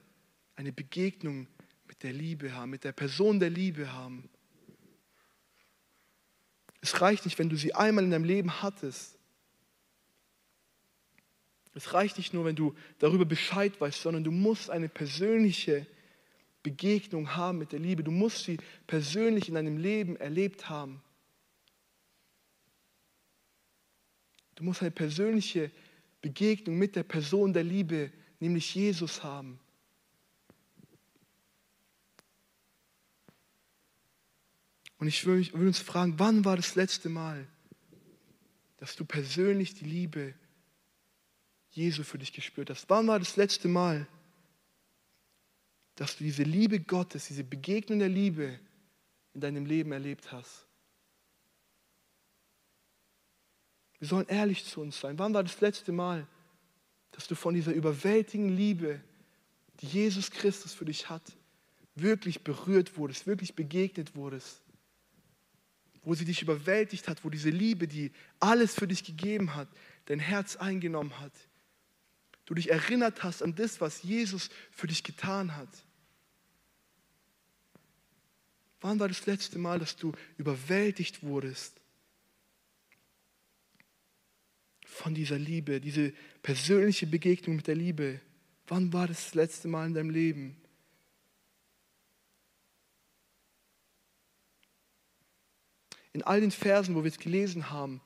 eine 0.58 0.74
Begegnung 0.74 1.48
mit 1.88 2.04
der 2.04 2.12
Liebe 2.12 2.52
haben, 2.52 2.72
mit 2.72 2.84
der 2.84 2.92
Person 2.92 3.40
der 3.40 3.50
Liebe 3.50 3.94
haben. 3.94 4.30
Es 6.82 7.00
reicht 7.00 7.24
nicht, 7.24 7.40
wenn 7.40 7.48
du 7.48 7.56
sie 7.56 7.76
einmal 7.76 8.04
in 8.04 8.12
deinem 8.12 8.26
Leben 8.26 8.62
hattest. 8.62 9.18
Es 11.74 11.94
reicht 11.94 12.18
nicht 12.18 12.34
nur, 12.34 12.44
wenn 12.44 12.58
du 12.58 12.76
darüber 13.00 13.24
Bescheid 13.24 13.80
weißt, 13.80 14.02
sondern 14.02 14.26
du 14.26 14.32
musst 14.32 14.70
eine 14.70 14.90
persönliche 14.90 15.88
Begegnung 16.62 17.38
haben 17.38 17.58
mit 17.58 17.72
der 17.72 17.80
Liebe. 17.80 18.04
Du 18.04 18.12
musst 18.12 18.44
sie 18.44 18.58
persönlich 18.86 19.48
in 19.48 19.56
deinem 19.56 19.78
Leben 19.78 20.18
erlebt 20.18 20.70
haben. 20.70 21.02
Du 24.58 24.64
musst 24.64 24.82
eine 24.82 24.90
persönliche 24.90 25.72
Begegnung 26.20 26.80
mit 26.80 26.96
der 26.96 27.04
Person 27.04 27.54
der 27.54 27.64
Liebe, 27.64 28.12
nämlich 28.40 28.74
Jesus, 28.74 29.24
haben. 29.24 29.60
Und 34.98 35.08
ich 35.08 35.24
will 35.28 35.48
uns 35.54 35.78
fragen, 35.78 36.18
wann 36.18 36.44
war 36.44 36.56
das 36.56 36.74
letzte 36.74 37.08
Mal, 37.08 37.48
dass 38.78 38.96
du 38.96 39.06
persönlich 39.06 39.76
die 39.76 39.86
Liebe 39.86 40.34
Jesu 41.70 42.02
für 42.02 42.18
dich 42.18 42.34
gespürt 42.34 42.72
hast? 42.72 42.90
Wann 42.90 43.06
war 43.06 43.20
das 43.20 43.36
letzte 43.36 43.68
Mal, 43.68 44.08
dass 45.94 46.18
du 46.18 46.24
diese 46.24 46.42
Liebe 46.42 46.80
Gottes, 46.80 47.28
diese 47.28 47.44
Begegnung 47.44 48.00
der 48.00 48.10
Liebe 48.10 48.60
in 49.36 49.42
deinem 49.42 49.68
Leben 49.68 49.92
erlebt 49.92 50.32
hast? 50.32 50.67
Wir 54.00 54.08
sollen 54.08 54.28
ehrlich 54.28 54.66
zu 54.66 54.82
uns 54.82 55.00
sein. 55.00 55.18
Wann 55.18 55.34
war 55.34 55.44
das 55.44 55.60
letzte 55.62 55.92
Mal, 55.92 56.28
dass 57.12 57.28
du 57.28 57.36
von 57.36 57.54
dieser 57.54 57.74
überwältigenden 57.74 58.56
Liebe, 58.56 59.02
die 59.82 59.88
Jesus 59.88 60.30
Christus 60.30 60.74
für 60.74 60.86
dich 60.86 61.10
hat, 61.10 61.24
wirklich 61.96 62.44
berührt 62.44 62.98
wurdest, 62.98 63.26
wirklich 63.26 63.56
begegnet 63.56 64.16
wurdest, 64.16 64.62
wo 66.04 66.14
sie 66.14 66.26
dich 66.26 66.42
überwältigt 66.42 67.08
hat, 67.08 67.26
wo 67.26 67.30
diese 67.30 67.50
Liebe, 67.50 67.88
die 67.88 68.12
alles 68.40 68.76
für 68.76 68.88
dich 68.88 69.04
gegeben 69.04 69.56
hat, 69.56 69.68
dein 70.06 70.20
Herz 70.20 70.56
eingenommen 70.56 71.20
hat. 71.20 71.34
Du 72.46 72.54
dich 72.54 72.70
erinnert 72.70 73.24
hast 73.24 73.42
an 73.44 73.56
das, 73.56 73.82
was 73.82 74.04
Jesus 74.04 74.50
für 74.72 74.88
dich 74.88 75.04
getan 75.04 75.56
hat. 75.56 75.70
Wann 78.80 79.00
war 79.00 79.08
das 79.08 79.26
letzte 79.26 79.58
Mal, 79.58 79.80
dass 79.80 79.96
du 79.96 80.14
überwältigt 80.38 81.24
wurdest 81.24 81.82
von 84.98 85.14
dieser 85.14 85.38
Liebe, 85.38 85.80
diese 85.80 86.14
persönliche 86.42 87.08
Begegnung 87.08 87.58
mit 87.58 87.68
der 87.68 87.76
Liebe? 87.76 88.20
Wann 88.68 88.92
war 88.92 89.08
das, 89.08 89.26
das 89.26 89.36
letzte 89.36 89.68
Mal 89.68 89.88
in 89.88 89.94
deinem 89.94 90.10
Leben? 90.10 90.58
In 96.14 96.24
all 96.24 96.42
den 96.42 96.52
Versen, 96.52 96.96
wo 96.96 97.04
wir 97.04 97.12
es 97.12 97.20
gelesen 97.20 97.70
haben, 97.70 98.02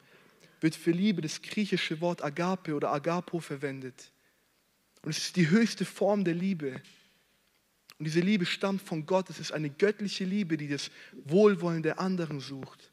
wird 0.59 0.75
für 0.75 0.91
Liebe 0.91 1.21
das 1.21 1.41
griechische 1.41 2.01
Wort 2.01 2.23
Agape 2.23 2.75
oder 2.75 2.91
Agapo 2.91 3.39
verwendet. 3.39 4.11
Und 5.01 5.11
es 5.11 5.17
ist 5.17 5.35
die 5.35 5.49
höchste 5.49 5.85
Form 5.85 6.23
der 6.23 6.35
Liebe. 6.35 6.81
Und 7.97 8.05
diese 8.05 8.19
Liebe 8.19 8.45
stammt 8.45 8.81
von 8.81 9.05
Gott. 9.05 9.29
Es 9.29 9.39
ist 9.39 9.51
eine 9.51 9.69
göttliche 9.69 10.25
Liebe, 10.25 10.57
die 10.57 10.67
das 10.67 10.91
Wohlwollen 11.23 11.83
der 11.83 11.99
anderen 11.99 12.39
sucht. 12.39 12.90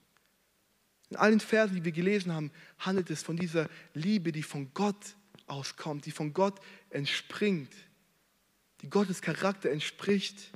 In 1.11 1.17
allen 1.17 1.41
Versen, 1.41 1.77
die 1.77 1.85
wir 1.85 1.93
gelesen 1.93 2.33
haben, 2.33 2.51
handelt 2.79 3.11
es 3.11 3.23
von 3.23 3.37
dieser 3.37 3.69
Liebe, 3.95 4.33
die 4.33 4.43
von 4.43 4.73
Gott 4.75 5.17
auskommt, 5.47 6.05
die 6.07 6.11
von 6.11 6.35
Gott 6.35 6.61
entspringt, 6.91 7.73
die 8.83 8.91
Gottes 8.91 9.23
Charakter 9.23 9.71
entspricht. 9.71 10.51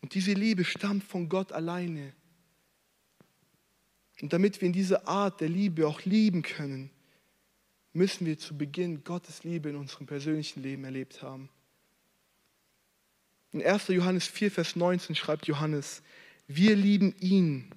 Und 0.00 0.14
diese 0.14 0.32
Liebe 0.32 0.64
stammt 0.64 1.04
von 1.04 1.28
Gott 1.28 1.52
alleine. 1.52 2.14
Und 4.20 4.32
damit 4.32 4.60
wir 4.60 4.66
in 4.66 4.72
dieser 4.72 5.06
Art 5.06 5.40
der 5.40 5.48
Liebe 5.48 5.86
auch 5.86 6.02
lieben 6.04 6.42
können, 6.42 6.90
müssen 7.92 8.26
wir 8.26 8.38
zu 8.38 8.56
Beginn 8.56 9.04
Gottes 9.04 9.44
Liebe 9.44 9.68
in 9.68 9.76
unserem 9.76 10.06
persönlichen 10.06 10.62
Leben 10.62 10.84
erlebt 10.84 11.22
haben. 11.22 11.48
In 13.52 13.64
1. 13.64 13.88
Johannes 13.88 14.26
4, 14.26 14.50
Vers 14.50 14.74
19 14.74 15.14
schreibt 15.14 15.46
Johannes, 15.46 16.02
wir 16.46 16.76
lieben 16.76 17.14
ihn, 17.18 17.70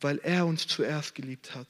weil 0.00 0.18
er 0.18 0.46
uns 0.46 0.66
zuerst 0.66 1.14
geliebt 1.14 1.54
hat. 1.54 1.68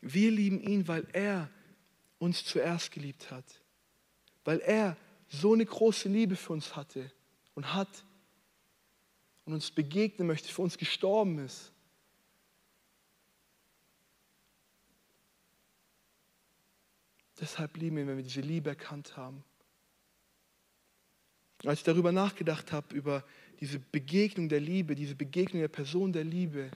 Wir 0.00 0.30
lieben 0.30 0.60
ihn, 0.60 0.86
weil 0.86 1.06
er 1.12 1.50
uns 2.18 2.44
zuerst 2.44 2.90
geliebt 2.90 3.30
hat. 3.30 3.44
Weil 4.44 4.60
er 4.60 4.96
so 5.28 5.52
eine 5.54 5.66
große 5.66 6.08
Liebe 6.08 6.36
für 6.36 6.52
uns 6.52 6.76
hatte 6.76 7.10
und 7.54 7.74
hat 7.74 8.04
und 9.44 9.54
uns 9.54 9.70
begegnen 9.70 10.26
möchte, 10.26 10.48
für 10.52 10.62
uns 10.62 10.78
gestorben 10.78 11.38
ist. 11.38 11.72
Deshalb 17.40 17.76
lieben 17.76 17.96
wir, 17.96 18.06
wenn 18.06 18.16
wir 18.16 18.24
diese 18.24 18.40
Liebe 18.40 18.70
erkannt 18.70 19.16
haben. 19.16 19.44
Als 21.64 21.80
ich 21.80 21.84
darüber 21.84 22.12
nachgedacht 22.12 22.72
habe, 22.72 22.94
über 22.94 23.24
diese 23.60 23.78
Begegnung 23.78 24.48
der 24.48 24.60
Liebe, 24.60 24.94
diese 24.94 25.14
Begegnung 25.14 25.60
der 25.60 25.68
Person 25.68 26.12
der 26.12 26.24
Liebe, 26.24 26.70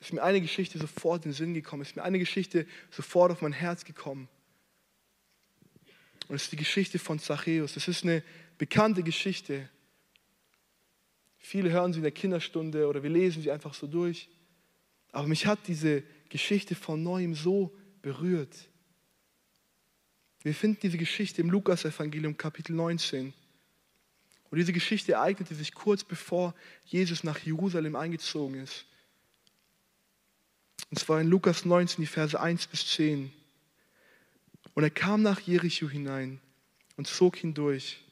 ist 0.00 0.12
mir 0.12 0.22
eine 0.22 0.40
Geschichte 0.40 0.78
sofort 0.78 1.24
in 1.24 1.30
den 1.30 1.36
Sinn 1.36 1.54
gekommen, 1.54 1.82
ist 1.82 1.94
mir 1.94 2.02
eine 2.02 2.18
Geschichte 2.18 2.66
sofort 2.90 3.30
auf 3.30 3.40
mein 3.40 3.52
Herz 3.52 3.84
gekommen. 3.84 4.28
Und 6.28 6.36
es 6.36 6.44
ist 6.44 6.52
die 6.52 6.56
Geschichte 6.56 6.98
von 6.98 7.18
Zachäus. 7.18 7.74
Das 7.74 7.88
ist 7.88 8.02
eine 8.04 8.22
bekannte 8.58 9.02
Geschichte. 9.02 9.68
Viele 11.38 11.70
hören 11.70 11.92
sie 11.92 11.98
in 11.98 12.04
der 12.04 12.12
Kinderstunde 12.12 12.88
oder 12.88 13.02
wir 13.02 13.10
lesen 13.10 13.42
sie 13.42 13.50
einfach 13.50 13.74
so 13.74 13.86
durch. 13.86 14.28
Aber 15.12 15.28
mich 15.28 15.46
hat 15.46 15.60
diese 15.68 16.02
Geschichte 16.30 16.74
von 16.74 17.02
neuem 17.02 17.34
so 17.34 17.76
berührt. 18.00 18.68
Wir 20.42 20.54
finden 20.54 20.80
diese 20.82 20.98
Geschichte 20.98 21.42
im 21.42 21.50
Lukas-Evangelium, 21.50 22.36
Kapitel 22.36 22.74
19. 22.74 23.32
Und 24.52 24.58
diese 24.58 24.74
Geschichte 24.74 25.12
ereignete 25.12 25.54
sich 25.54 25.72
kurz 25.72 26.04
bevor 26.04 26.54
Jesus 26.84 27.24
nach 27.24 27.38
Jerusalem 27.38 27.96
eingezogen 27.96 28.60
ist. 28.60 28.84
Und 30.90 30.98
zwar 30.98 31.22
in 31.22 31.28
Lukas 31.28 31.64
19, 31.64 32.02
die 32.02 32.06
Verse 32.06 32.38
1 32.38 32.66
bis 32.66 32.86
10. 32.88 33.32
Und 34.74 34.82
er 34.82 34.90
kam 34.90 35.22
nach 35.22 35.40
Jericho 35.40 35.88
hinein 35.88 36.38
und 36.98 37.06
zog 37.06 37.36
hindurch. 37.36 38.04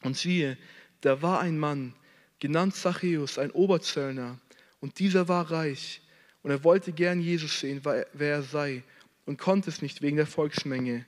Und 0.00 0.16
siehe, 0.16 0.56
da 1.02 1.20
war 1.20 1.40
ein 1.40 1.58
Mann, 1.58 1.94
genannt 2.38 2.74
Zachäus, 2.74 3.36
ein 3.36 3.50
Oberzöllner, 3.50 4.38
und 4.80 4.98
dieser 4.98 5.28
war 5.28 5.50
reich. 5.50 6.00
Und 6.42 6.52
er 6.52 6.64
wollte 6.64 6.92
gern 6.92 7.20
Jesus 7.20 7.60
sehen, 7.60 7.82
wer 7.84 8.06
er 8.14 8.42
sei 8.42 8.82
und 9.26 9.38
konnte 9.38 9.68
es 9.68 9.82
nicht 9.82 10.00
wegen 10.00 10.16
der 10.16 10.26
Volksmenge, 10.26 11.04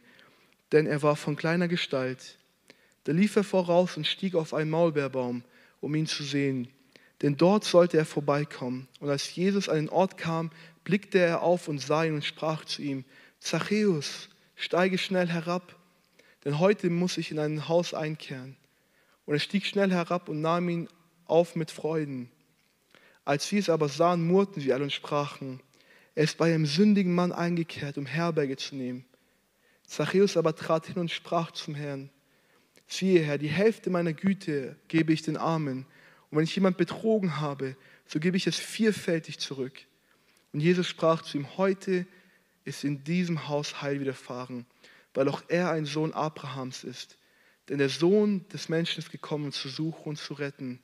denn 0.73 0.87
er 0.87 1.01
war 1.01 1.17
von 1.17 1.37
kleiner 1.37 1.69
Gestalt. 1.69 2.37
Da 3.05 3.13
lief 3.13 3.37
er 3.37 3.45
voraus 3.45 3.97
und 3.97 4.07
stieg 4.07 4.35
auf 4.35 4.53
einen 4.55 4.71
Maulbeerbaum, 4.71 5.43
um 5.81 5.95
ihn 5.95 6.07
zu 6.07 6.23
sehen, 6.23 6.69
denn 7.23 7.37
dort 7.37 7.65
sollte 7.65 7.97
er 7.97 8.05
vorbeikommen. 8.05 8.89
Und 9.01 9.11
als 9.11 9.35
Jesus 9.35 9.69
an 9.69 9.77
den 9.77 9.89
Ort 9.89 10.17
kam, 10.17 10.51
blickte 10.85 11.19
er 11.19 11.43
auf 11.43 11.69
und 11.69 11.79
sah 11.79 12.05
ihn 12.05 12.15
und 12.15 12.25
sprach 12.25 12.65
zu 12.65 12.83
ihm, 12.83 13.05
Zachäus, 13.39 14.29
steige 14.55 14.99
schnell 14.99 15.29
herab, 15.29 15.77
denn 16.45 16.59
heute 16.59 16.91
muss 16.91 17.19
ich 17.19 17.31
in 17.31 17.39
ein 17.39 17.69
Haus 17.69 17.95
einkehren. 17.95 18.57
Und 19.27 19.35
er 19.35 19.41
stieg 19.41 19.65
schnell 19.65 19.91
herab 19.91 20.29
und 20.29 20.41
nahm 20.41 20.69
ihn 20.69 20.89
auf 21.27 21.57
mit 21.57 21.71
Freuden. 21.71 22.31
Als 23.25 23.49
sie 23.49 23.59
es 23.59 23.69
aber 23.69 23.89
sahen, 23.89 24.27
murrten 24.27 24.61
sie 24.61 24.73
alle 24.73 24.85
und 24.85 24.93
sprachen, 24.93 25.61
er 26.15 26.25
ist 26.25 26.39
bei 26.39 26.53
einem 26.53 26.67
sündigen 26.67 27.15
Mann 27.15 27.33
eingekehrt, 27.33 27.97
um 27.97 28.05
Herberge 28.05 28.57
zu 28.57 28.75
nehmen. 28.75 29.05
Zachäus 29.87 30.37
aber 30.37 30.55
trat 30.55 30.87
hin 30.87 30.99
und 30.99 31.11
sprach 31.11 31.53
zum 31.53 31.75
Herrn, 31.75 32.11
siehe 32.93 33.23
Herr, 33.23 33.39
die 33.39 33.49
Hälfte 33.49 33.91
meiner 33.91 34.13
Güte 34.13 34.77
gebe 34.89 35.13
ich 35.13 35.23
den 35.23 35.37
Armen, 35.37 35.87
und 36.31 36.39
wenn 36.39 36.45
ich 36.45 36.55
jemand 36.55 36.77
betrogen 36.77 37.41
habe, 37.41 37.77
so 38.07 38.21
gebe 38.21 38.37
ich 38.37 38.47
es 38.47 38.57
vierfältig 38.57 39.39
zurück. 39.39 39.87
Und 40.53 40.61
Jesus 40.61 40.87
sprach 40.87 41.23
zu 41.23 41.39
ihm, 41.39 41.57
heute 41.57 42.07
ist 42.65 42.85
in 42.85 43.03
diesem 43.03 43.49
Haus 43.49 43.83
Heil 43.83 44.01
widerfahren, 44.01 44.67
weil 45.15 45.29
auch 45.29 45.43
er 45.49 45.71
ein 45.71 45.87
Sohn 45.87 46.13
Abrahams 46.13 46.85
ist. 46.85 47.19
Denn 47.69 47.79
der 47.79 47.89
Sohn 47.89 48.47
des 48.49 48.69
Menschen 48.69 49.01
ist 49.01 49.11
gekommen, 49.11 49.53
zu 49.53 49.69
suchen 49.69 50.11
und 50.11 50.17
zu 50.17 50.35
retten, 50.35 50.81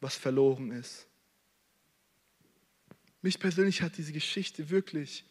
was 0.00 0.16
verloren 0.16 0.70
ist. 0.70 1.06
Mich 3.20 3.38
persönlich 3.38 3.82
hat 3.82 3.96
diese 3.98 4.12
Geschichte 4.12 4.70
wirklich 4.70 5.24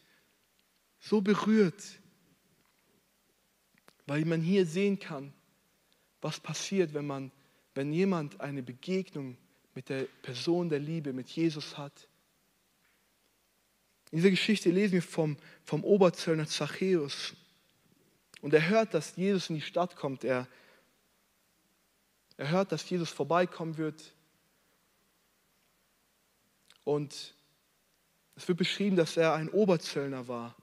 so 1.00 1.22
berührt, 1.22 1.84
weil 4.06 4.24
man 4.26 4.42
hier 4.42 4.66
sehen 4.66 5.00
kann, 5.00 5.34
was 6.22 6.40
passiert, 6.40 6.94
wenn, 6.94 7.08
man, 7.08 7.32
wenn 7.74 7.92
jemand 7.92 8.40
eine 8.40 8.64
Begegnung 8.64 9.38
mit 9.74 9.90
der 9.90 10.04
Person 10.22 10.70
der 10.70 10.80
Liebe, 10.80 11.14
mit 11.14 11.30
Jesus 11.30 11.78
hat. 11.78 12.08
In 14.12 14.18
dieser 14.18 14.30
Geschichte 14.30 14.70
lesen 14.70 14.94
wir 14.94 15.02
vom, 15.02 15.38
vom 15.64 15.84
Oberzöllner 15.84 16.48
Zachäus. 16.48 17.34
Und 18.42 18.54
er 18.54 18.68
hört, 18.68 18.94
dass 18.94 19.16
Jesus 19.16 19.50
in 19.50 19.56
die 19.56 19.62
Stadt 19.62 19.96
kommt. 19.96 20.24
Er, 20.24 20.48
er 22.38 22.50
hört, 22.50 22.72
dass 22.72 22.90
Jesus 22.90 23.10
vorbeikommen 23.10 23.78
wird. 23.78 24.14
Und 26.84 27.36
es 28.36 28.48
wird 28.48 28.58
beschrieben, 28.58 28.96
dass 28.96 29.16
er 29.18 29.34
ein 29.34 29.50
Oberzöllner 29.50 30.28
war. 30.28 30.56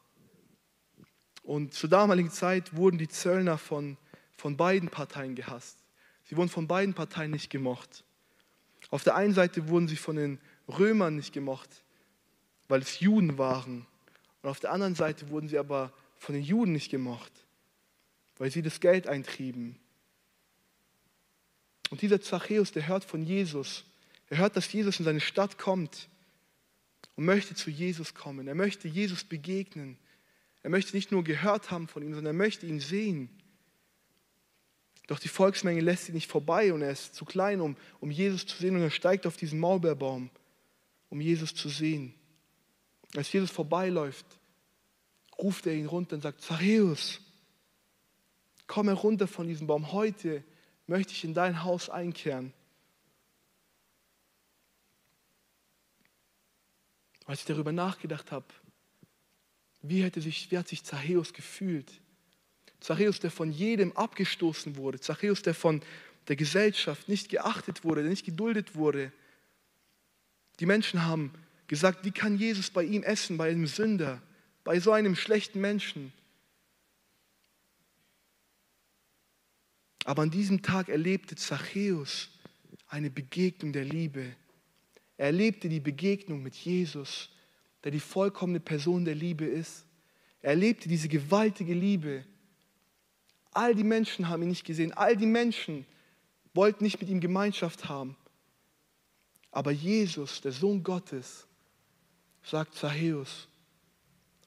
Und 1.43 1.73
zur 1.73 1.89
damaligen 1.89 2.31
Zeit 2.31 2.77
wurden 2.77 2.99
die 2.99 3.09
Zöllner 3.09 3.57
von, 3.57 3.97
von 4.39 4.57
beiden 4.57 4.89
Parteien 4.89 5.35
gehasst. 5.35 5.79
Sie 6.23 6.37
wurden 6.37 6.49
von 6.49 6.69
beiden 6.69 6.95
Parteien 6.95 7.33
nicht 7.33 7.51
gemocht. 7.51 8.05
Auf 8.91 9.03
der 9.03 9.17
einen 9.17 9.35
Seite 9.35 9.69
wurden 9.69 9.89
sie 9.89 9.97
von 9.97 10.15
den 10.15 10.39
Römern 10.69 11.17
nicht 11.17 11.33
gemocht, 11.33 11.83
weil 12.69 12.81
es 12.81 13.01
Juden 13.01 13.37
waren. 13.37 13.85
Und 14.43 14.49
auf 14.49 14.61
der 14.61 14.71
anderen 14.71 14.95
Seite 14.95 15.29
wurden 15.31 15.49
sie 15.49 15.59
aber 15.59 15.93
von 16.19 16.37
den 16.37 16.45
Juden 16.45 16.73
nicht 16.73 16.89
gemocht, 16.89 17.33
weil 18.37 18.53
sie 18.53 18.63
das 18.63 18.79
Geld 18.79 19.09
eintrieben. 19.09 19.77
Und 21.91 22.03
dieser 22.03 22.21
Zachäus, 22.21 22.71
der 22.71 22.87
hört 22.87 23.05
von 23.05 23.25
Jesus. 23.25 23.85
Er 24.29 24.39
hört, 24.39 24.55
dass 24.55 24.73
Jesus 24.73 25.01
in 25.01 25.05
seine 25.05 25.21
Stadt 25.21 25.59
kommt 25.59 26.09
und 27.17 27.25
möchte 27.25 27.57
zu 27.57 27.71
Jesus 27.71 28.15
kommen. 28.15 28.47
Er 28.47 28.55
möchte 28.55 28.87
Jesus 28.87 29.25
begegnen. 29.25 29.99
Er 30.63 30.71
möchte 30.71 30.95
nicht 30.95 31.11
nur 31.11 31.25
gehört 31.25 31.73
haben 31.73 31.89
von 31.89 32.03
ihm, 32.05 32.15
sondern 32.15 32.37
er 32.37 32.39
möchte 32.39 32.67
ihn 32.67 32.79
sehen. 32.79 33.31
Doch 35.09 35.19
die 35.19 35.29
Volksmenge 35.29 35.81
lässt 35.81 36.11
ihn 36.11 36.15
nicht 36.15 36.31
vorbei 36.31 36.73
und 36.73 36.83
er 36.83 36.91
ist 36.91 37.15
zu 37.15 37.25
klein, 37.25 37.63
um, 37.63 37.77
um 37.99 38.11
Jesus 38.11 38.47
zu 38.47 38.59
sehen 38.59 38.77
und 38.77 38.83
er 38.83 38.91
steigt 38.91 39.27
auf 39.27 39.39
diesen 39.39 39.59
Maulbeerbaum, 39.59 40.31
um 41.09 41.21
Jesus 41.21 41.55
zu 41.55 41.71
sehen. 41.71 42.15
Als 43.17 43.33
Jesus 43.33 43.51
vorbeiläuft, 43.51 44.27
ruft 45.39 45.67
er 45.67 45.73
ihn 45.73 45.87
runter 45.87 46.17
und 46.17 46.23
sagt, 46.23 46.43
Zachäus, 46.43 47.23
komm 48.67 48.89
herunter 48.89 49.27
von 49.27 49.49
diesem 49.49 49.67
Baum. 49.67 49.93
Heute 49.93 50.45
möchte 50.87 51.15
ich 51.15 51.25
in 51.25 51.33
dein 51.33 51.65
Haus 51.65 51.89
einkehren. 51.89 52.53
Als 57.25 57.41
ich 57.41 57.47
darüber 57.47 57.73
nachgedacht 57.73 58.31
habe, 58.31 58.47
wie, 59.81 60.03
hätte 60.03 60.21
sich, 60.21 60.51
wie 60.51 60.59
hat 60.59 60.69
sich 60.69 60.85
Zachäus 60.85 61.33
gefühlt? 61.33 61.91
Zachäus, 62.81 63.21
der 63.21 63.31
von 63.31 63.51
jedem 63.51 63.93
abgestoßen 63.93 64.77
wurde. 64.77 65.01
Zachäus, 65.01 65.43
der 65.43 65.55
von 65.55 65.83
der 66.29 66.37
Gesellschaft 66.37 67.09
nicht 67.09 67.29
geachtet 67.29 67.85
wurde, 67.85 68.03
der 68.03 68.11
nicht 68.11 68.27
geduldet 68.27 68.75
wurde. 68.75 69.13
Die 70.61 70.67
Menschen 70.67 71.05
haben 71.05 71.33
gesagt, 71.67 72.05
wie 72.05 72.11
kann 72.11 72.37
Jesus 72.37 72.71
bei 72.71 72.85
ihm 72.85 73.03
essen, 73.03 73.37
bei 73.37 73.51
einem 73.51 73.67
Sünder, 73.67 74.21
bei 74.65 74.81
so 74.81 74.93
einem 74.93 75.17
schlechten 75.17 75.61
Menschen? 75.61 76.13
Aber 80.05 80.23
an 80.23 80.31
diesem 80.31 80.63
Tag 80.63 80.89
erlebte 80.89 81.37
Zachäus 81.37 82.31
eine 82.89 83.11
Begegnung 83.11 83.73
der 83.73 83.85
Liebe. 83.85 84.35
Er 85.19 85.27
erlebte 85.27 85.69
die 85.69 85.81
Begegnung 85.81 86.43
mit 86.43 86.55
Jesus, 86.55 87.29
der 87.85 87.93
die 87.93 88.01
vollkommene 88.01 88.61
Person 88.61 89.05
der 89.05 89.15
Liebe 89.15 89.45
ist. 89.45 89.85
Er 90.41 90.51
erlebte 90.51 90.89
diese 90.89 91.09
gewaltige 91.09 91.75
Liebe. 91.75 92.25
All 93.59 93.75
die 93.75 93.83
Menschen 93.83 94.29
haben 94.29 94.43
ihn 94.45 94.51
nicht 94.51 94.65
gesehen. 94.65 94.93
All 94.93 95.17
die 95.17 95.27
Menschen 95.27 95.85
wollten 96.55 96.85
nicht 96.85 97.01
mit 97.01 97.11
ihm 97.11 97.19
Gemeinschaft 97.19 97.89
haben. 97.89 98.17
Aber 99.51 99.73
Jesus, 99.73 100.41
der 100.41 100.53
Sohn 100.53 100.85
Gottes, 100.85 101.45
sagt 102.45 102.77
Zachäus, 102.77 103.49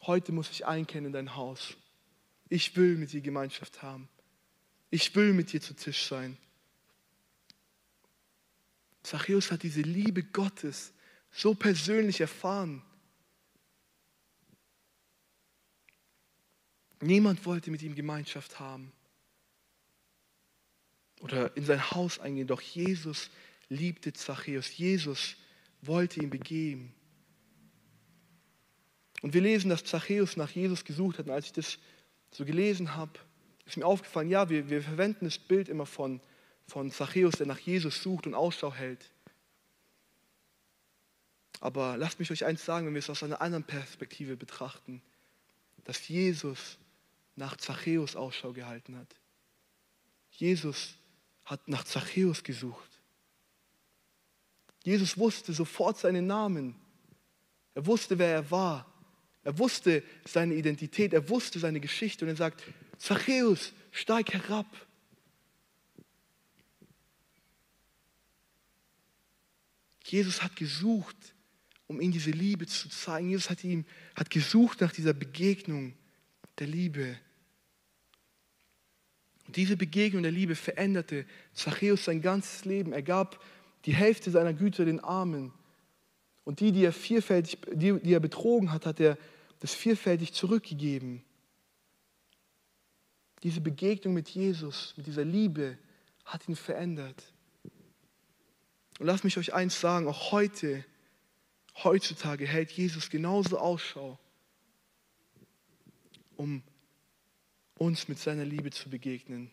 heute 0.04 0.32
muss 0.32 0.50
ich 0.50 0.66
einkehren 0.66 1.08
in 1.08 1.12
dein 1.12 1.36
Haus. 1.36 1.76
Ich 2.48 2.74
will 2.78 2.96
mit 2.96 3.12
dir 3.12 3.20
Gemeinschaft 3.20 3.82
haben. 3.82 4.08
Ich 4.92 5.14
will 5.14 5.34
mit 5.34 5.52
dir 5.52 5.60
zu 5.60 5.76
Tisch 5.76 6.08
sein. 6.08 6.38
Zachäus 9.04 9.52
hat 9.52 9.64
diese 9.64 9.82
Liebe 9.82 10.24
Gottes 10.24 10.94
so 11.32 11.54
persönlich 11.54 12.22
erfahren. 12.22 12.82
Niemand 17.02 17.46
wollte 17.46 17.72
mit 17.72 17.82
ihm 17.82 17.94
Gemeinschaft 17.94 18.58
haben 18.58 18.94
oder 21.22 21.56
in 21.56 21.66
sein 21.66 21.92
Haus 21.92 22.20
eingehen, 22.20 22.48
doch 22.48 22.62
Jesus 22.62 23.30
liebte 23.70 24.14
Zachäus. 24.14 24.76
Jesus 24.78 25.36
wollte 25.82 26.22
ihn 26.22 26.30
begeben. 26.30 26.94
Und 29.22 29.34
wir 29.34 29.42
lesen, 29.42 29.70
dass 29.70 29.84
Zachäus 29.84 30.36
nach 30.36 30.50
Jesus 30.50 30.84
gesucht 30.84 31.20
hat. 31.20 31.28
Und 31.28 31.32
als 31.32 31.48
ich 31.48 31.54
das 31.54 31.78
so 32.32 32.44
gelesen 32.44 32.96
habe, 32.96 33.20
ist 33.66 33.78
mir 33.78 33.86
aufgefallen, 33.86 34.30
ja, 34.30 34.50
wir, 34.50 34.70
wir 34.70 34.82
verwenden 34.82 35.26
das 35.26 35.38
Bild 35.38 35.70
immer 35.70 35.86
von, 35.86 36.20
von 36.68 36.92
Zachäus, 36.92 37.36
der 37.36 37.46
nach 37.46 37.60
Jesus 37.60 38.02
sucht 38.02 38.26
und 38.26 38.34
Ausschau 38.34 38.74
hält. 38.74 39.12
Aber 41.60 41.96
lasst 41.98 42.20
mich 42.20 42.32
euch 42.32 42.44
eins 42.44 42.66
sagen, 42.66 42.88
wenn 42.88 42.96
wir 42.96 43.00
es 43.00 43.10
aus 43.10 43.22
einer 43.22 43.42
anderen 43.42 43.64
Perspektive 43.64 44.36
betrachten, 44.36 45.02
dass 45.84 46.08
Jesus 46.08 46.80
nach 47.36 47.56
Zachäus 47.58 48.16
Ausschau 48.16 48.54
gehalten 48.54 48.98
hat. 48.98 49.16
Jesus 50.32 50.96
hat 51.52 51.68
nach 51.68 51.84
Zachäus 51.84 52.44
gesucht. 52.44 52.90
Jesus 54.84 55.18
wusste 55.18 55.52
sofort 55.52 55.98
seinen 55.98 56.26
Namen. 56.26 56.76
Er 57.76 57.86
wusste, 57.86 58.18
wer 58.18 58.30
er 58.30 58.50
war. 58.50 58.90
Er 59.44 59.60
wusste 59.60 60.02
seine 60.24 60.56
Identität. 60.56 61.14
Er 61.14 61.28
wusste 61.28 61.60
seine 61.60 61.82
Geschichte. 61.82 62.24
Und 62.24 62.30
er 62.30 62.38
sagt, 62.38 62.64
Zachäus, 62.98 63.74
steig 63.92 64.32
herab. 64.34 64.66
Jesus 70.06 70.42
hat 70.42 70.56
gesucht, 70.56 71.18
um 71.88 72.00
ihm 72.00 72.14
diese 72.14 72.32
Liebe 72.32 72.66
zu 72.66 72.88
zeigen. 72.88 73.30
Jesus 73.30 73.50
hat 73.50 73.62
ihm 73.66 73.84
hat 74.16 74.30
gesucht 74.30 74.80
nach 74.80 74.94
dieser 74.94 75.14
Begegnung 75.14 75.96
der 76.60 76.68
Liebe. 76.68 77.20
Und 79.52 79.58
diese 79.58 79.76
Begegnung 79.76 80.24
der 80.24 80.32
Liebe 80.32 80.56
veränderte 80.56 81.26
Zachäus 81.54 82.06
sein 82.06 82.22
ganzes 82.22 82.64
Leben. 82.64 82.94
Er 82.94 83.02
gab 83.02 83.44
die 83.84 83.94
Hälfte 83.94 84.32
seiner 84.32 84.54
Güter 84.54 84.86
den 84.86 85.02
Armen. 85.02 85.52
Und 86.46 86.62
die, 86.62 86.72
die 86.72 86.86
er, 86.86 86.94
vierfältig, 86.94 87.58
die, 87.74 88.00
die 88.00 88.14
er 88.14 88.22
betrogen 88.22 88.72
hat, 88.72 88.86
hat 88.86 89.02
er 89.02 89.18
das 89.60 89.74
vierfältig 89.74 90.32
zurückgegeben. 90.32 91.22
Diese 93.44 93.60
Begegnung 93.60 94.14
mit 94.14 94.30
Jesus, 94.30 94.94
mit 94.96 95.06
dieser 95.06 95.26
Liebe, 95.26 95.78
hat 96.24 96.48
ihn 96.48 96.56
verändert. 96.56 97.22
Und 99.00 99.06
lasst 99.06 99.26
mich 99.26 99.38
euch 99.38 99.54
eins 99.54 99.82
sagen, 99.82 100.08
auch 100.08 100.32
heute, 100.32 100.86
heutzutage 101.84 102.48
hält 102.48 102.72
Jesus 102.72 103.10
genauso 103.10 103.58
Ausschau, 103.58 104.18
um 106.38 106.64
uns 107.82 108.08
mit 108.08 108.20
seiner 108.20 108.46
Liebe 108.46 108.70
zu 108.70 108.92
begegnen. 108.92 109.50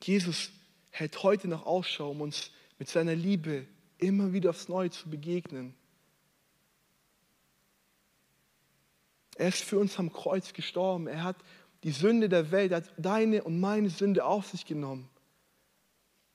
Jesus 0.00 0.52
hält 0.90 1.20
heute 1.24 1.48
noch 1.48 1.66
Ausschau, 1.66 2.12
um 2.12 2.20
uns 2.20 2.52
mit 2.78 2.88
seiner 2.88 3.16
Liebe 3.16 3.66
immer 3.98 4.32
wieder 4.32 4.50
aufs 4.50 4.68
Neue 4.68 4.90
zu 4.90 5.10
begegnen. 5.10 5.74
Er 9.34 9.48
ist 9.48 9.64
für 9.64 9.80
uns 9.80 9.98
am 9.98 10.12
Kreuz 10.12 10.52
gestorben. 10.52 11.08
Er 11.08 11.24
hat 11.24 11.36
die 11.82 11.90
Sünde 11.90 12.28
der 12.28 12.52
Welt, 12.52 12.70
er 12.70 12.76
hat 12.78 12.92
deine 12.96 13.42
und 13.42 13.58
meine 13.58 13.90
Sünde 13.90 14.24
auf 14.24 14.46
sich 14.46 14.64
genommen. 14.64 15.08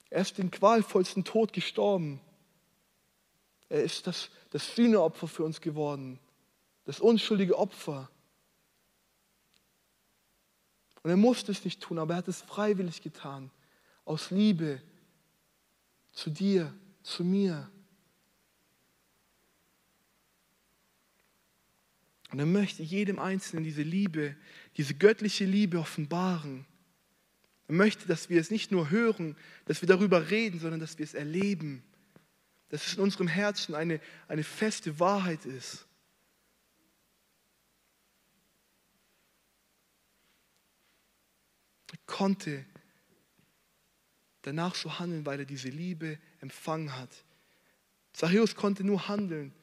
Er 0.09 0.21
ist 0.21 0.37
den 0.37 0.51
qualvollsten 0.51 1.23
Tod 1.23 1.53
gestorben. 1.53 2.19
Er 3.69 3.83
ist 3.83 4.05
das, 4.05 4.29
das 4.49 4.75
Sühneopfer 4.75 5.29
für 5.29 5.45
uns 5.45 5.61
geworden, 5.61 6.19
das 6.83 6.99
unschuldige 6.99 7.57
Opfer. 7.57 8.09
Und 11.07 11.11
er 11.11 11.15
musste 11.15 11.53
es 11.53 11.63
nicht 11.63 11.79
tun, 11.79 11.99
aber 11.99 12.15
er 12.15 12.17
hat 12.17 12.27
es 12.27 12.41
freiwillig 12.41 13.01
getan 13.01 13.49
aus 14.03 14.29
Liebe 14.29 14.81
zu 16.11 16.29
dir, 16.29 16.73
zu 17.01 17.23
mir. 17.23 17.71
Und 22.29 22.39
er 22.39 22.45
möchte 22.45 22.83
jedem 22.83 23.19
Einzelnen 23.19 23.63
diese 23.63 23.83
Liebe, 23.83 24.35
diese 24.75 24.95
göttliche 24.95 25.45
Liebe 25.45 25.79
offenbaren. 25.79 26.65
Er 27.69 27.75
möchte, 27.75 28.05
dass 28.05 28.29
wir 28.29 28.41
es 28.41 28.51
nicht 28.51 28.73
nur 28.73 28.89
hören, 28.89 29.37
dass 29.63 29.81
wir 29.81 29.87
darüber 29.87 30.29
reden, 30.29 30.59
sondern 30.59 30.81
dass 30.81 30.97
wir 30.97 31.05
es 31.05 31.13
erleben. 31.13 31.83
Dass 32.67 32.85
es 32.85 32.95
in 32.95 32.99
unserem 32.99 33.29
Herzen 33.29 33.75
eine, 33.75 34.01
eine 34.27 34.43
feste 34.43 34.99
Wahrheit 34.99 35.45
ist. 35.45 35.86
Konnte 42.07 42.65
danach 44.41 44.75
so 44.75 44.97
handeln, 44.97 45.25
weil 45.25 45.39
er 45.41 45.45
diese 45.45 45.69
Liebe 45.69 46.17
empfangen 46.39 46.95
hat. 46.95 47.09
Zachäus 48.13 48.55
konnte 48.55 48.83
nur 48.83 49.07
handeln, 49.07 49.53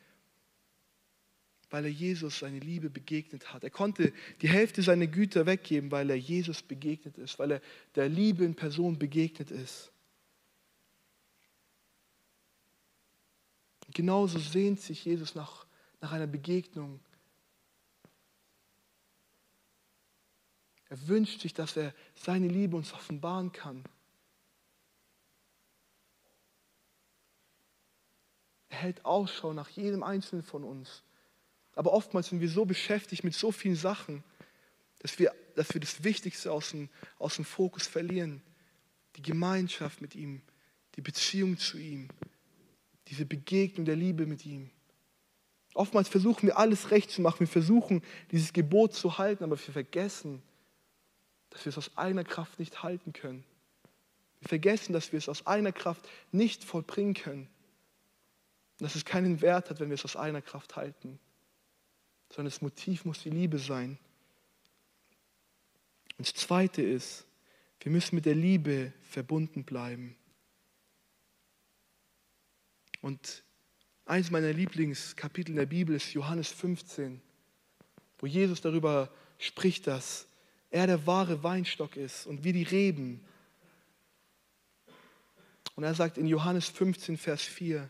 weil 1.70 1.86
er 1.86 1.90
Jesus 1.90 2.38
seine 2.38 2.60
Liebe 2.60 2.90
begegnet 2.90 3.52
hat. 3.52 3.64
Er 3.64 3.70
konnte 3.70 4.12
die 4.42 4.48
Hälfte 4.48 4.82
seiner 4.82 5.06
Güter 5.08 5.46
weggeben, 5.46 5.90
weil 5.90 6.10
er 6.10 6.16
Jesus 6.16 6.62
begegnet 6.62 7.18
ist, 7.18 7.38
weil 7.38 7.52
er 7.52 7.60
der 7.96 8.08
Liebe 8.08 8.44
in 8.44 8.54
Person 8.54 8.98
begegnet 8.98 9.50
ist. 9.50 9.90
Genauso 13.92 14.38
sehnt 14.38 14.80
sich 14.80 15.04
Jesus 15.04 15.34
nach, 15.34 15.66
nach 16.00 16.12
einer 16.12 16.26
Begegnung. 16.26 17.00
Er 20.94 21.08
wünscht 21.08 21.40
sich, 21.40 21.52
dass 21.52 21.76
er 21.76 21.92
seine 22.14 22.46
Liebe 22.46 22.76
uns 22.76 22.92
offenbaren 22.92 23.50
kann. 23.50 23.82
Er 28.68 28.76
hält 28.76 29.04
Ausschau 29.04 29.52
nach 29.54 29.68
jedem 29.70 30.04
Einzelnen 30.04 30.44
von 30.44 30.62
uns. 30.62 31.02
Aber 31.74 31.92
oftmals 31.92 32.28
sind 32.28 32.40
wir 32.40 32.48
so 32.48 32.64
beschäftigt 32.64 33.24
mit 33.24 33.34
so 33.34 33.50
vielen 33.50 33.74
Sachen, 33.74 34.22
dass 35.00 35.18
wir, 35.18 35.34
dass 35.56 35.74
wir 35.74 35.80
das 35.80 36.04
Wichtigste 36.04 36.52
aus 36.52 36.70
dem, 36.70 36.88
aus 37.18 37.34
dem 37.34 37.44
Fokus 37.44 37.88
verlieren. 37.88 38.40
Die 39.16 39.22
Gemeinschaft 39.22 40.00
mit 40.00 40.14
ihm, 40.14 40.42
die 40.94 41.00
Beziehung 41.00 41.58
zu 41.58 41.76
ihm, 41.76 42.06
diese 43.08 43.26
Begegnung 43.26 43.84
der 43.84 43.96
Liebe 43.96 44.26
mit 44.26 44.46
ihm. 44.46 44.70
Oftmals 45.74 46.08
versuchen 46.08 46.46
wir 46.46 46.56
alles 46.56 46.92
recht 46.92 47.10
zu 47.10 47.20
machen. 47.20 47.40
Wir 47.40 47.48
versuchen, 47.48 48.00
dieses 48.30 48.52
Gebot 48.52 48.94
zu 48.94 49.18
halten, 49.18 49.42
aber 49.42 49.58
wir 49.58 49.72
vergessen, 49.72 50.40
dass 51.54 51.64
wir 51.64 51.70
es 51.70 51.78
aus 51.78 51.96
eigener 51.96 52.24
Kraft 52.24 52.58
nicht 52.58 52.82
halten 52.82 53.14
können. 53.14 53.44
Wir 54.40 54.48
vergessen, 54.50 54.92
dass 54.92 55.12
wir 55.12 55.18
es 55.18 55.30
aus 55.30 55.46
eigener 55.46 55.72
Kraft 55.72 56.06
nicht 56.32 56.62
vollbringen 56.62 57.14
können 57.14 57.48
dass 58.78 58.94
es 58.94 59.04
keinen 59.04 59.40
Wert 59.40 59.70
hat, 59.70 59.80
wenn 59.80 59.88
wir 59.88 59.94
es 59.94 60.04
aus 60.04 60.16
einer 60.16 60.42
Kraft 60.42 60.76
halten, 60.76 61.18
sondern 62.30 62.50
das 62.50 62.62
Motiv 62.62 63.04
muss 63.04 63.22
die 63.22 63.30
Liebe 63.30 63.58
sein. 63.58 63.98
Und 66.18 66.28
das 66.28 66.34
Zweite 66.34 66.82
ist, 66.82 67.26
wir 67.80 67.92
müssen 67.92 68.14
mit 68.14 68.24
der 68.24 68.34
Liebe 68.34 68.92
verbunden 69.02 69.64
bleiben. 69.64 70.16
Und 73.00 73.44
eines 74.06 74.30
meiner 74.30 74.52
Lieblingskapitel 74.52 75.50
in 75.50 75.56
der 75.56 75.66
Bibel 75.66 75.94
ist 75.94 76.12
Johannes 76.12 76.48
15, 76.48 77.20
wo 78.18 78.26
Jesus 78.26 78.60
darüber 78.60 79.10
spricht, 79.38 79.86
dass 79.86 80.26
er 80.74 80.88
der 80.88 81.06
wahre 81.06 81.44
Weinstock 81.44 81.96
ist 81.96 82.26
und 82.26 82.42
wir 82.42 82.52
die 82.52 82.64
Reben. 82.64 83.20
Und 85.76 85.84
er 85.84 85.94
sagt 85.94 86.18
in 86.18 86.26
Johannes 86.26 86.68
15, 86.68 87.16
Vers 87.16 87.42
4, 87.42 87.88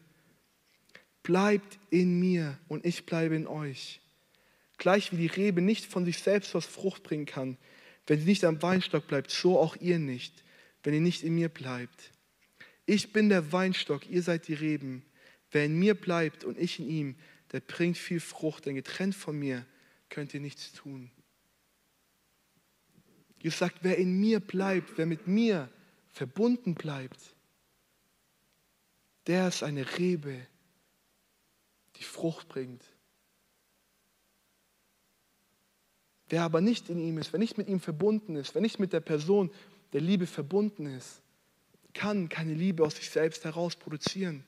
bleibt 1.22 1.78
in 1.88 2.20
mir 2.20 2.58
und 2.68 2.84
ich 2.84 3.06
bleibe 3.06 3.36
in 3.36 3.46
euch. 3.46 4.02
Gleich 4.76 5.12
wie 5.12 5.16
die 5.16 5.28
Rebe 5.28 5.62
nicht 5.62 5.86
von 5.86 6.04
sich 6.04 6.18
selbst 6.18 6.54
was 6.54 6.66
Frucht 6.66 7.04
bringen 7.04 7.24
kann, 7.24 7.56
wenn 8.06 8.18
sie 8.18 8.26
nicht 8.26 8.44
am 8.44 8.60
Weinstock 8.60 9.06
bleibt, 9.06 9.30
so 9.30 9.58
auch 9.58 9.76
ihr 9.76 9.98
nicht, 9.98 10.44
wenn 10.82 10.92
ihr 10.92 11.00
nicht 11.00 11.22
in 11.22 11.34
mir 11.36 11.48
bleibt. 11.48 12.12
Ich 12.84 13.14
bin 13.14 13.30
der 13.30 13.50
Weinstock, 13.50 14.10
ihr 14.10 14.22
seid 14.22 14.46
die 14.46 14.52
Reben. 14.52 15.06
Wer 15.50 15.64
in 15.64 15.78
mir 15.78 15.94
bleibt 15.94 16.44
und 16.44 16.58
ich 16.58 16.80
in 16.80 16.90
ihm, 16.90 17.16
der 17.50 17.60
bringt 17.60 17.96
viel 17.96 18.20
Frucht, 18.20 18.66
denn 18.66 18.74
getrennt 18.74 19.14
von 19.14 19.38
mir 19.38 19.64
könnt 20.10 20.34
ihr 20.34 20.40
nichts 20.40 20.74
tun. 20.74 21.10
Jesus 23.44 23.58
sagt, 23.58 23.80
wer 23.82 23.98
in 23.98 24.18
mir 24.18 24.40
bleibt, 24.40 24.96
wer 24.96 25.04
mit 25.04 25.26
mir 25.26 25.68
verbunden 26.12 26.74
bleibt, 26.74 27.20
der 29.26 29.48
ist 29.48 29.62
eine 29.62 29.98
Rebe, 29.98 30.46
die 31.96 32.04
Frucht 32.04 32.48
bringt. 32.48 32.82
Wer 36.30 36.42
aber 36.42 36.62
nicht 36.62 36.88
in 36.88 36.98
ihm 36.98 37.18
ist, 37.18 37.34
wer 37.34 37.38
nicht 37.38 37.58
mit 37.58 37.68
ihm 37.68 37.80
verbunden 37.80 38.34
ist, 38.34 38.54
wer 38.54 38.62
nicht 38.62 38.78
mit 38.78 38.94
der 38.94 39.00
Person 39.00 39.50
der 39.92 40.00
Liebe 40.00 40.26
verbunden 40.26 40.86
ist, 40.86 41.20
kann 41.92 42.30
keine 42.30 42.54
Liebe 42.54 42.82
aus 42.82 42.96
sich 42.96 43.10
selbst 43.10 43.44
heraus 43.44 43.76
produzieren. 43.76 44.42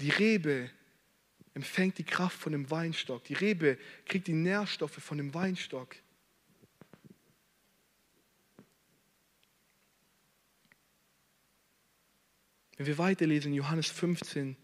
Die 0.00 0.10
Rebe 0.10 0.68
empfängt 1.54 1.98
die 1.98 2.04
Kraft 2.04 2.40
von 2.40 2.50
dem 2.50 2.68
Weinstock. 2.68 3.22
Die 3.22 3.34
Rebe 3.34 3.78
kriegt 4.06 4.26
die 4.26 4.32
Nährstoffe 4.32 4.98
von 4.98 5.18
dem 5.18 5.32
Weinstock. 5.34 5.94
Wenn 12.76 12.86
wir 12.86 12.98
weiterlesen 12.98 13.52
Johannes 13.52 13.88
15, 13.88 14.56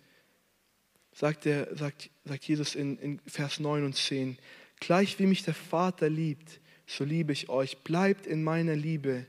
sagt, 1.13 1.45
der, 1.45 1.77
sagt, 1.77 2.11
sagt 2.25 2.45
Jesus 2.45 2.75
in, 2.75 2.99
in 2.99 3.21
Vers 3.27 3.61
9 3.61 3.85
und 3.85 3.95
10, 3.95 4.39
Gleich 4.81 5.19
wie 5.19 5.27
mich 5.27 5.43
der 5.43 5.55
Vater 5.55 6.09
liebt, 6.09 6.61
so 6.87 7.05
liebe 7.05 7.33
ich 7.33 7.49
euch. 7.49 7.79
Bleibt 7.79 8.27
in 8.27 8.45
meiner 8.45 8.77
Liebe. 8.77 9.27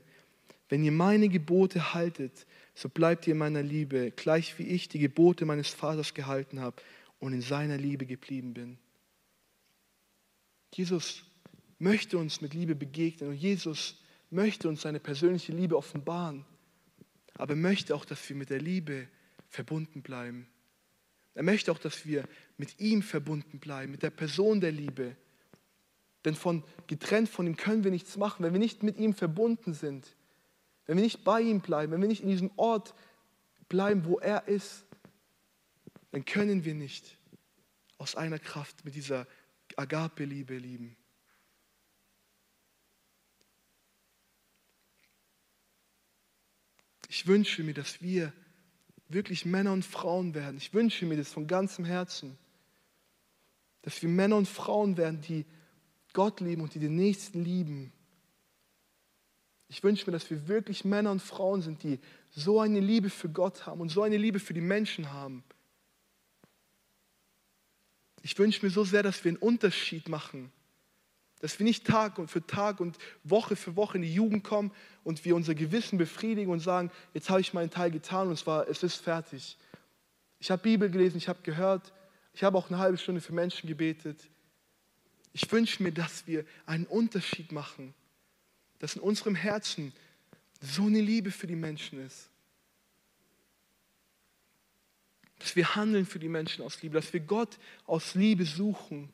Wenn 0.68 0.84
ihr 0.84 0.92
meine 0.92 1.28
Gebote 1.28 1.94
haltet, 1.94 2.46
so 2.74 2.88
bleibt 2.88 3.26
ihr 3.26 3.32
in 3.32 3.38
meiner 3.38 3.62
Liebe, 3.62 4.12
gleich 4.12 4.58
wie 4.58 4.64
ich 4.64 4.88
die 4.88 5.00
Gebote 5.00 5.44
meines 5.44 5.68
Vaters 5.68 6.14
gehalten 6.14 6.60
habe 6.60 6.80
und 7.18 7.32
in 7.32 7.42
seiner 7.42 7.76
Liebe 7.76 8.06
geblieben 8.06 8.54
bin. 8.54 8.78
Jesus 10.72 11.24
möchte 11.78 12.16
uns 12.16 12.40
mit 12.40 12.54
Liebe 12.54 12.76
begegnen 12.76 13.30
und 13.30 13.36
Jesus 13.36 14.00
möchte 14.30 14.68
uns 14.68 14.82
seine 14.82 15.00
persönliche 15.00 15.52
Liebe 15.52 15.76
offenbaren, 15.76 16.44
aber 17.40 17.54
er 17.54 17.56
möchte 17.56 17.94
auch, 17.94 18.04
dass 18.04 18.28
wir 18.28 18.36
mit 18.36 18.50
der 18.50 18.60
Liebe 18.60 19.08
verbunden 19.48 20.02
bleiben. 20.02 20.46
Er 21.34 21.42
möchte 21.42 21.72
auch, 21.72 21.78
dass 21.78 22.04
wir 22.04 22.28
mit 22.58 22.78
ihm 22.80 23.02
verbunden 23.02 23.58
bleiben, 23.60 23.92
mit 23.92 24.02
der 24.02 24.10
Person 24.10 24.60
der 24.60 24.72
Liebe. 24.72 25.16
Denn 26.24 26.34
von, 26.34 26.62
getrennt 26.86 27.30
von 27.30 27.46
ihm 27.46 27.56
können 27.56 27.82
wir 27.82 27.90
nichts 27.90 28.18
machen, 28.18 28.44
wenn 28.44 28.52
wir 28.52 28.60
nicht 28.60 28.82
mit 28.82 28.98
ihm 28.98 29.14
verbunden 29.14 29.72
sind, 29.72 30.06
wenn 30.84 30.98
wir 30.98 31.04
nicht 31.04 31.24
bei 31.24 31.40
ihm 31.40 31.60
bleiben, 31.60 31.92
wenn 31.92 32.02
wir 32.02 32.08
nicht 32.08 32.22
in 32.22 32.28
diesem 32.28 32.50
Ort 32.56 32.94
bleiben, 33.70 34.04
wo 34.04 34.18
er 34.18 34.46
ist, 34.46 34.84
dann 36.10 36.26
können 36.26 36.64
wir 36.64 36.74
nicht 36.74 37.16
aus 37.96 38.16
einer 38.16 38.38
Kraft 38.38 38.84
mit 38.84 38.94
dieser 38.94 39.26
Agape-Liebe 39.76 40.58
lieben. 40.58 40.96
Ich 47.10 47.26
wünsche 47.26 47.64
mir, 47.64 47.74
dass 47.74 48.00
wir 48.00 48.32
wirklich 49.08 49.44
Männer 49.44 49.72
und 49.72 49.84
Frauen 49.84 50.32
werden. 50.32 50.56
Ich 50.56 50.72
wünsche 50.72 51.04
mir 51.06 51.16
das 51.16 51.32
von 51.32 51.48
ganzem 51.48 51.84
Herzen, 51.84 52.38
dass 53.82 54.00
wir 54.00 54.08
Männer 54.08 54.36
und 54.36 54.46
Frauen 54.46 54.96
werden, 54.96 55.20
die 55.20 55.44
Gott 56.12 56.38
lieben 56.40 56.62
und 56.62 56.72
die 56.72 56.78
den 56.78 56.94
Nächsten 56.94 57.42
lieben. 57.42 57.92
Ich 59.66 59.82
wünsche 59.82 60.06
mir, 60.06 60.12
dass 60.12 60.30
wir 60.30 60.46
wirklich 60.46 60.84
Männer 60.84 61.10
und 61.10 61.20
Frauen 61.20 61.62
sind, 61.62 61.82
die 61.82 61.98
so 62.30 62.60
eine 62.60 62.78
Liebe 62.78 63.10
für 63.10 63.28
Gott 63.28 63.66
haben 63.66 63.80
und 63.80 63.88
so 63.88 64.02
eine 64.02 64.16
Liebe 64.16 64.38
für 64.38 64.54
die 64.54 64.60
Menschen 64.60 65.12
haben. 65.12 65.42
Ich 68.22 68.38
wünsche 68.38 68.64
mir 68.64 68.70
so 68.70 68.84
sehr, 68.84 69.02
dass 69.02 69.24
wir 69.24 69.30
einen 69.30 69.38
Unterschied 69.38 70.08
machen. 70.08 70.52
Dass 71.40 71.58
wir 71.58 71.64
nicht 71.64 71.86
Tag 71.86 72.20
für 72.28 72.46
Tag 72.46 72.80
und 72.80 72.98
Woche 73.24 73.56
für 73.56 73.74
Woche 73.76 73.96
in 73.96 74.02
die 74.02 74.14
Jugend 74.14 74.44
kommen 74.44 74.72
und 75.04 75.24
wir 75.24 75.34
unser 75.34 75.54
Gewissen 75.54 75.98
befriedigen 75.98 76.50
und 76.50 76.60
sagen, 76.60 76.90
jetzt 77.14 77.30
habe 77.30 77.40
ich 77.40 77.54
meinen 77.54 77.70
Teil 77.70 77.90
getan 77.90 78.28
und 78.28 78.38
zwar, 78.38 78.68
es 78.68 78.82
ist 78.82 78.96
fertig. 78.96 79.56
Ich 80.38 80.50
habe 80.50 80.62
Bibel 80.62 80.90
gelesen, 80.90 81.18
ich 81.18 81.28
habe 81.28 81.40
gehört, 81.42 81.92
ich 82.34 82.44
habe 82.44 82.56
auch 82.56 82.68
eine 82.68 82.78
halbe 82.78 82.98
Stunde 82.98 83.20
für 83.20 83.32
Menschen 83.32 83.66
gebetet. 83.66 84.28
Ich 85.32 85.50
wünsche 85.50 85.82
mir, 85.82 85.92
dass 85.92 86.26
wir 86.26 86.44
einen 86.66 86.86
Unterschied 86.86 87.52
machen, 87.52 87.94
dass 88.78 88.96
in 88.96 89.02
unserem 89.02 89.34
Herzen 89.34 89.92
so 90.60 90.86
eine 90.86 91.00
Liebe 91.00 91.30
für 91.30 91.46
die 91.46 91.56
Menschen 91.56 92.04
ist. 92.04 92.28
Dass 95.38 95.56
wir 95.56 95.74
handeln 95.74 96.04
für 96.04 96.18
die 96.18 96.28
Menschen 96.28 96.64
aus 96.64 96.82
Liebe, 96.82 96.94
dass 96.94 97.12
wir 97.12 97.20
Gott 97.20 97.58
aus 97.86 98.14
Liebe 98.14 98.44
suchen. 98.44 99.10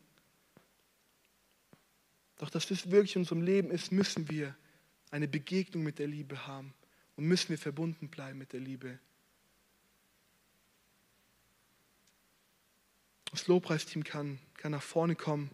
Doch 2.39 2.51
dass 2.51 2.67
das 2.67 2.91
wirklich 2.91 3.17
in 3.17 3.23
unserem 3.23 3.43
Leben 3.43 3.71
ist, 3.71 3.93
müssen 3.93 4.29
wir 4.29 4.55
eine 5.11 5.29
Begegnung 5.29 5.83
mit 5.83 5.99
der 5.99 6.07
Liebe 6.07 6.47
haben 6.47 6.75
und 7.17 7.25
müssen 7.25 7.49
wir 7.51 7.59
verbunden 7.59 8.09
bleiben 8.09 8.39
mit 8.39 8.53
der 8.53 8.61
Liebe. 8.61 8.99
Das 13.31 13.47
Lobpreisteam 13.47 14.05
kann, 14.05 14.39
kann 14.55 14.73
nach 14.73 14.83
vorne 14.83 15.15
kommen. 15.15 15.51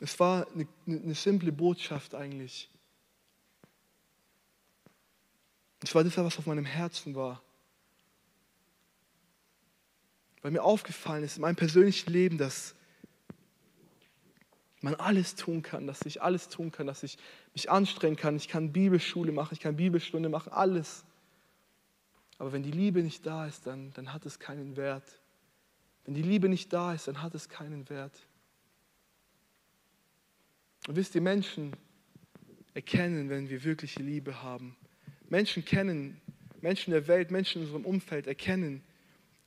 Es 0.00 0.18
war 0.20 0.46
eine, 0.52 0.66
eine 0.86 1.14
simple 1.14 1.52
Botschaft 1.52 2.14
eigentlich. 2.14 2.70
Es 5.80 5.94
war 5.94 6.04
das, 6.04 6.16
was 6.16 6.38
auf 6.38 6.46
meinem 6.46 6.64
Herzen 6.64 7.14
war. 7.14 7.42
Weil 10.42 10.52
mir 10.52 10.62
aufgefallen 10.62 11.24
ist 11.24 11.36
in 11.36 11.42
meinem 11.42 11.56
persönlichen 11.56 12.12
Leben, 12.12 12.38
dass 12.38 12.74
man 14.80 14.94
alles 14.94 15.34
tun 15.34 15.62
kann, 15.62 15.86
dass 15.86 16.02
ich 16.06 16.22
alles 16.22 16.48
tun 16.48 16.70
kann, 16.70 16.86
dass 16.86 17.02
ich 17.02 17.18
mich 17.52 17.70
anstrengen 17.70 18.16
kann. 18.16 18.36
Ich 18.36 18.48
kann 18.48 18.72
Bibelschule 18.72 19.32
machen, 19.32 19.54
ich 19.54 19.60
kann 19.60 19.76
Bibelstunde 19.76 20.28
machen, 20.28 20.52
alles. 20.52 21.04
Aber 22.38 22.52
wenn 22.52 22.62
die 22.62 22.70
Liebe 22.70 23.02
nicht 23.02 23.26
da 23.26 23.46
ist, 23.46 23.66
dann, 23.66 23.92
dann 23.94 24.12
hat 24.12 24.24
es 24.24 24.38
keinen 24.38 24.76
Wert. 24.76 25.20
Wenn 26.04 26.14
die 26.14 26.22
Liebe 26.22 26.48
nicht 26.48 26.72
da 26.72 26.94
ist, 26.94 27.08
dann 27.08 27.22
hat 27.22 27.34
es 27.34 27.48
keinen 27.48 27.88
Wert. 27.90 28.16
Und 30.86 30.96
wisst 30.96 31.14
ihr, 31.14 31.20
Menschen 31.20 31.72
erkennen, 32.74 33.28
wenn 33.28 33.48
wir 33.50 33.64
wirkliche 33.64 34.02
Liebe 34.02 34.42
haben. 34.42 34.76
Menschen 35.28 35.64
kennen, 35.64 36.20
Menschen 36.60 36.92
der 36.92 37.08
Welt, 37.08 37.30
Menschen 37.30 37.60
in 37.60 37.66
unserem 37.66 37.84
Umfeld 37.84 38.26
erkennen, 38.26 38.82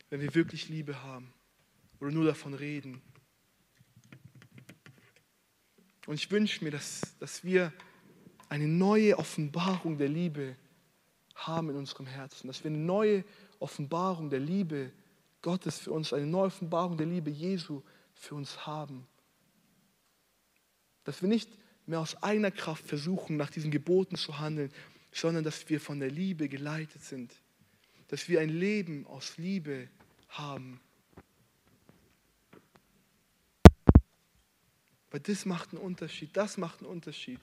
wenn 0.10 0.22
wir 0.22 0.36
wirklich 0.36 0.70
Liebe 0.70 1.02
haben 1.02 1.34
oder 2.00 2.12
nur 2.12 2.26
davon 2.26 2.54
reden. 2.54 3.02
Und 6.08 6.16
ich 6.16 6.30
wünsche 6.32 6.64
mir, 6.64 6.72
dass, 6.72 7.02
dass 7.20 7.44
wir 7.44 7.72
eine 8.50 8.68
neue 8.68 9.18
Offenbarung 9.18 9.98
der 9.98 10.10
Liebe 10.10 10.56
haben 11.36 11.70
in 11.70 11.76
unserem 11.76 12.06
Herzen, 12.06 12.48
dass 12.48 12.64
wir 12.64 12.70
eine 12.70 12.80
neue 12.80 13.24
Offenbarung 13.60 14.30
der 14.30 14.40
Liebe 14.40 14.92
Gottes 15.42 15.80
für 15.80 15.92
uns, 15.92 16.14
eine 16.14 16.26
neue 16.26 16.48
Offenbarung 16.48 16.98
der 16.98 17.08
Liebe 17.08 17.30
Jesu 17.30 17.82
für 18.14 18.36
uns 18.36 18.66
haben. 18.66 19.08
Dass 21.04 21.22
wir 21.22 21.30
nicht 21.30 21.50
mehr 21.86 22.00
aus 22.00 22.22
eigener 22.22 22.52
Kraft 22.52 22.86
versuchen, 22.86 23.38
nach 23.38 23.50
diesen 23.50 23.72
Geboten 23.72 24.16
zu 24.16 24.40
handeln, 24.40 24.72
sondern 25.12 25.44
dass 25.44 25.68
wir 25.70 25.80
von 25.80 26.00
der 26.00 26.12
Liebe 26.12 26.48
geleitet 26.48 27.04
sind. 27.04 27.34
Dass 28.08 28.28
wir 28.30 28.40
ein 28.40 28.50
Leben 28.50 29.08
aus 29.08 29.38
Liebe 29.38 29.90
haben. 30.30 30.80
Weil 35.12 35.20
das 35.20 35.46
macht 35.46 35.74
einen 35.74 35.82
Unterschied, 35.82 36.30
das 36.34 36.58
macht 36.58 36.80
einen 36.80 36.90
Unterschied. 36.90 37.40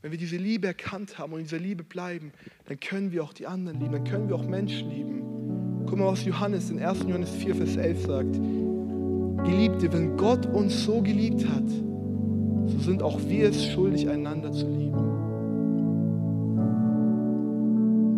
Wenn 0.00 0.10
wir 0.10 0.18
diese 0.18 0.36
Liebe 0.36 0.68
erkannt 0.68 1.18
haben 1.18 1.32
und 1.32 1.40
in 1.40 1.44
dieser 1.44 1.58
Liebe 1.58 1.84
bleiben, 1.84 2.32
dann 2.66 2.80
können 2.80 3.12
wir 3.12 3.22
auch 3.22 3.34
die 3.34 3.46
anderen 3.46 3.78
lieben, 3.78 3.92
dann 3.92 4.04
können 4.04 4.28
wir 4.28 4.36
auch 4.36 4.46
Menschen 4.46 4.90
lieben. 4.90 5.84
Guck 5.86 5.98
mal, 5.98 6.06
was 6.06 6.24
Johannes 6.24 6.70
in 6.70 6.80
1. 6.80 7.00
Johannes 7.02 7.30
4, 7.30 7.54
Vers 7.56 7.76
11 7.76 8.06
sagt. 8.06 8.34
Geliebte, 9.44 9.92
wenn 9.92 10.16
Gott 10.16 10.46
uns 10.46 10.84
so 10.84 11.02
geliebt 11.02 11.46
hat, 11.48 11.68
so 11.68 12.78
sind 12.78 13.02
auch 13.02 13.20
wir 13.28 13.50
es 13.50 13.66
schuldig, 13.66 14.08
einander 14.08 14.52
zu 14.52 14.66
lieben. 14.66 14.98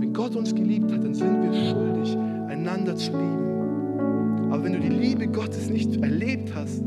Wenn 0.00 0.12
Gott 0.12 0.36
uns 0.36 0.54
geliebt 0.54 0.92
hat, 0.92 1.02
dann 1.02 1.14
sind 1.14 1.42
wir 1.42 1.70
schuldig, 1.70 2.16
einander 2.48 2.94
zu 2.96 3.12
lieben. 3.12 4.50
Aber 4.52 4.64
wenn 4.64 4.72
du 4.74 4.80
die 4.80 4.88
Liebe 4.88 5.28
Gottes 5.28 5.70
nicht 5.70 5.96
erlebt 6.02 6.54
hast, 6.54 6.82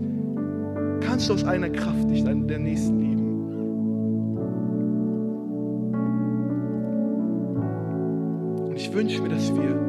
kannst 1.05 1.29
du 1.29 1.33
aus 1.33 1.43
einer 1.43 1.69
Kraft 1.69 2.07
nicht 2.07 2.25
der 2.25 2.59
Nächsten 2.59 2.99
lieben. 2.99 3.23
Und 8.67 8.75
ich 8.75 8.91
wünsche 8.93 9.21
mir, 9.21 9.29
dass 9.29 9.53
wir 9.53 9.79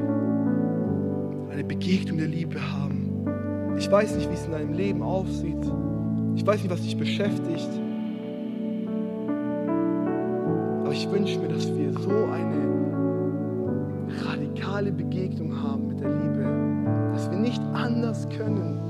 eine 1.51 1.65
Begegnung 1.65 2.19
der 2.19 2.29
Liebe 2.29 2.61
haben. 2.61 3.27
Ich 3.79 3.91
weiß 3.91 4.17
nicht, 4.17 4.31
wie 4.31 4.35
es 4.35 4.45
in 4.47 4.53
deinem 4.53 4.73
Leben 4.73 5.03
aussieht. 5.03 5.73
Ich 6.37 6.47
weiß 6.47 6.63
nicht, 6.63 6.71
was 6.71 6.83
dich 6.83 6.97
beschäftigt. 6.97 7.71
Aber 10.83 10.93
ich 10.93 11.11
wünsche 11.11 11.39
mir, 11.39 11.49
dass 11.49 11.67
wir 11.75 11.93
so 11.93 12.11
eine 12.11 12.65
radikale 14.27 14.93
Begegnung 14.93 15.63
haben 15.63 15.89
mit 15.89 16.01
der 16.01 16.11
Liebe, 16.11 17.13
dass 17.15 17.31
wir 17.31 17.39
nicht 17.39 17.63
anders 17.73 18.29
können, 18.29 18.84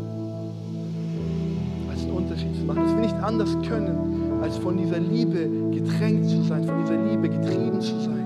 Unterschied 2.14 2.54
zu 2.56 2.64
machen, 2.64 2.82
dass 2.82 2.94
wir 2.94 3.00
nicht 3.00 3.16
anders 3.22 3.56
können, 3.66 4.40
als 4.42 4.56
von 4.56 4.76
dieser 4.76 4.98
Liebe 4.98 5.48
getränkt 5.72 6.28
zu 6.28 6.42
sein, 6.42 6.64
von 6.64 6.80
dieser 6.82 7.02
Liebe 7.04 7.28
getrieben 7.28 7.80
zu 7.80 7.98
sein. 8.00 8.23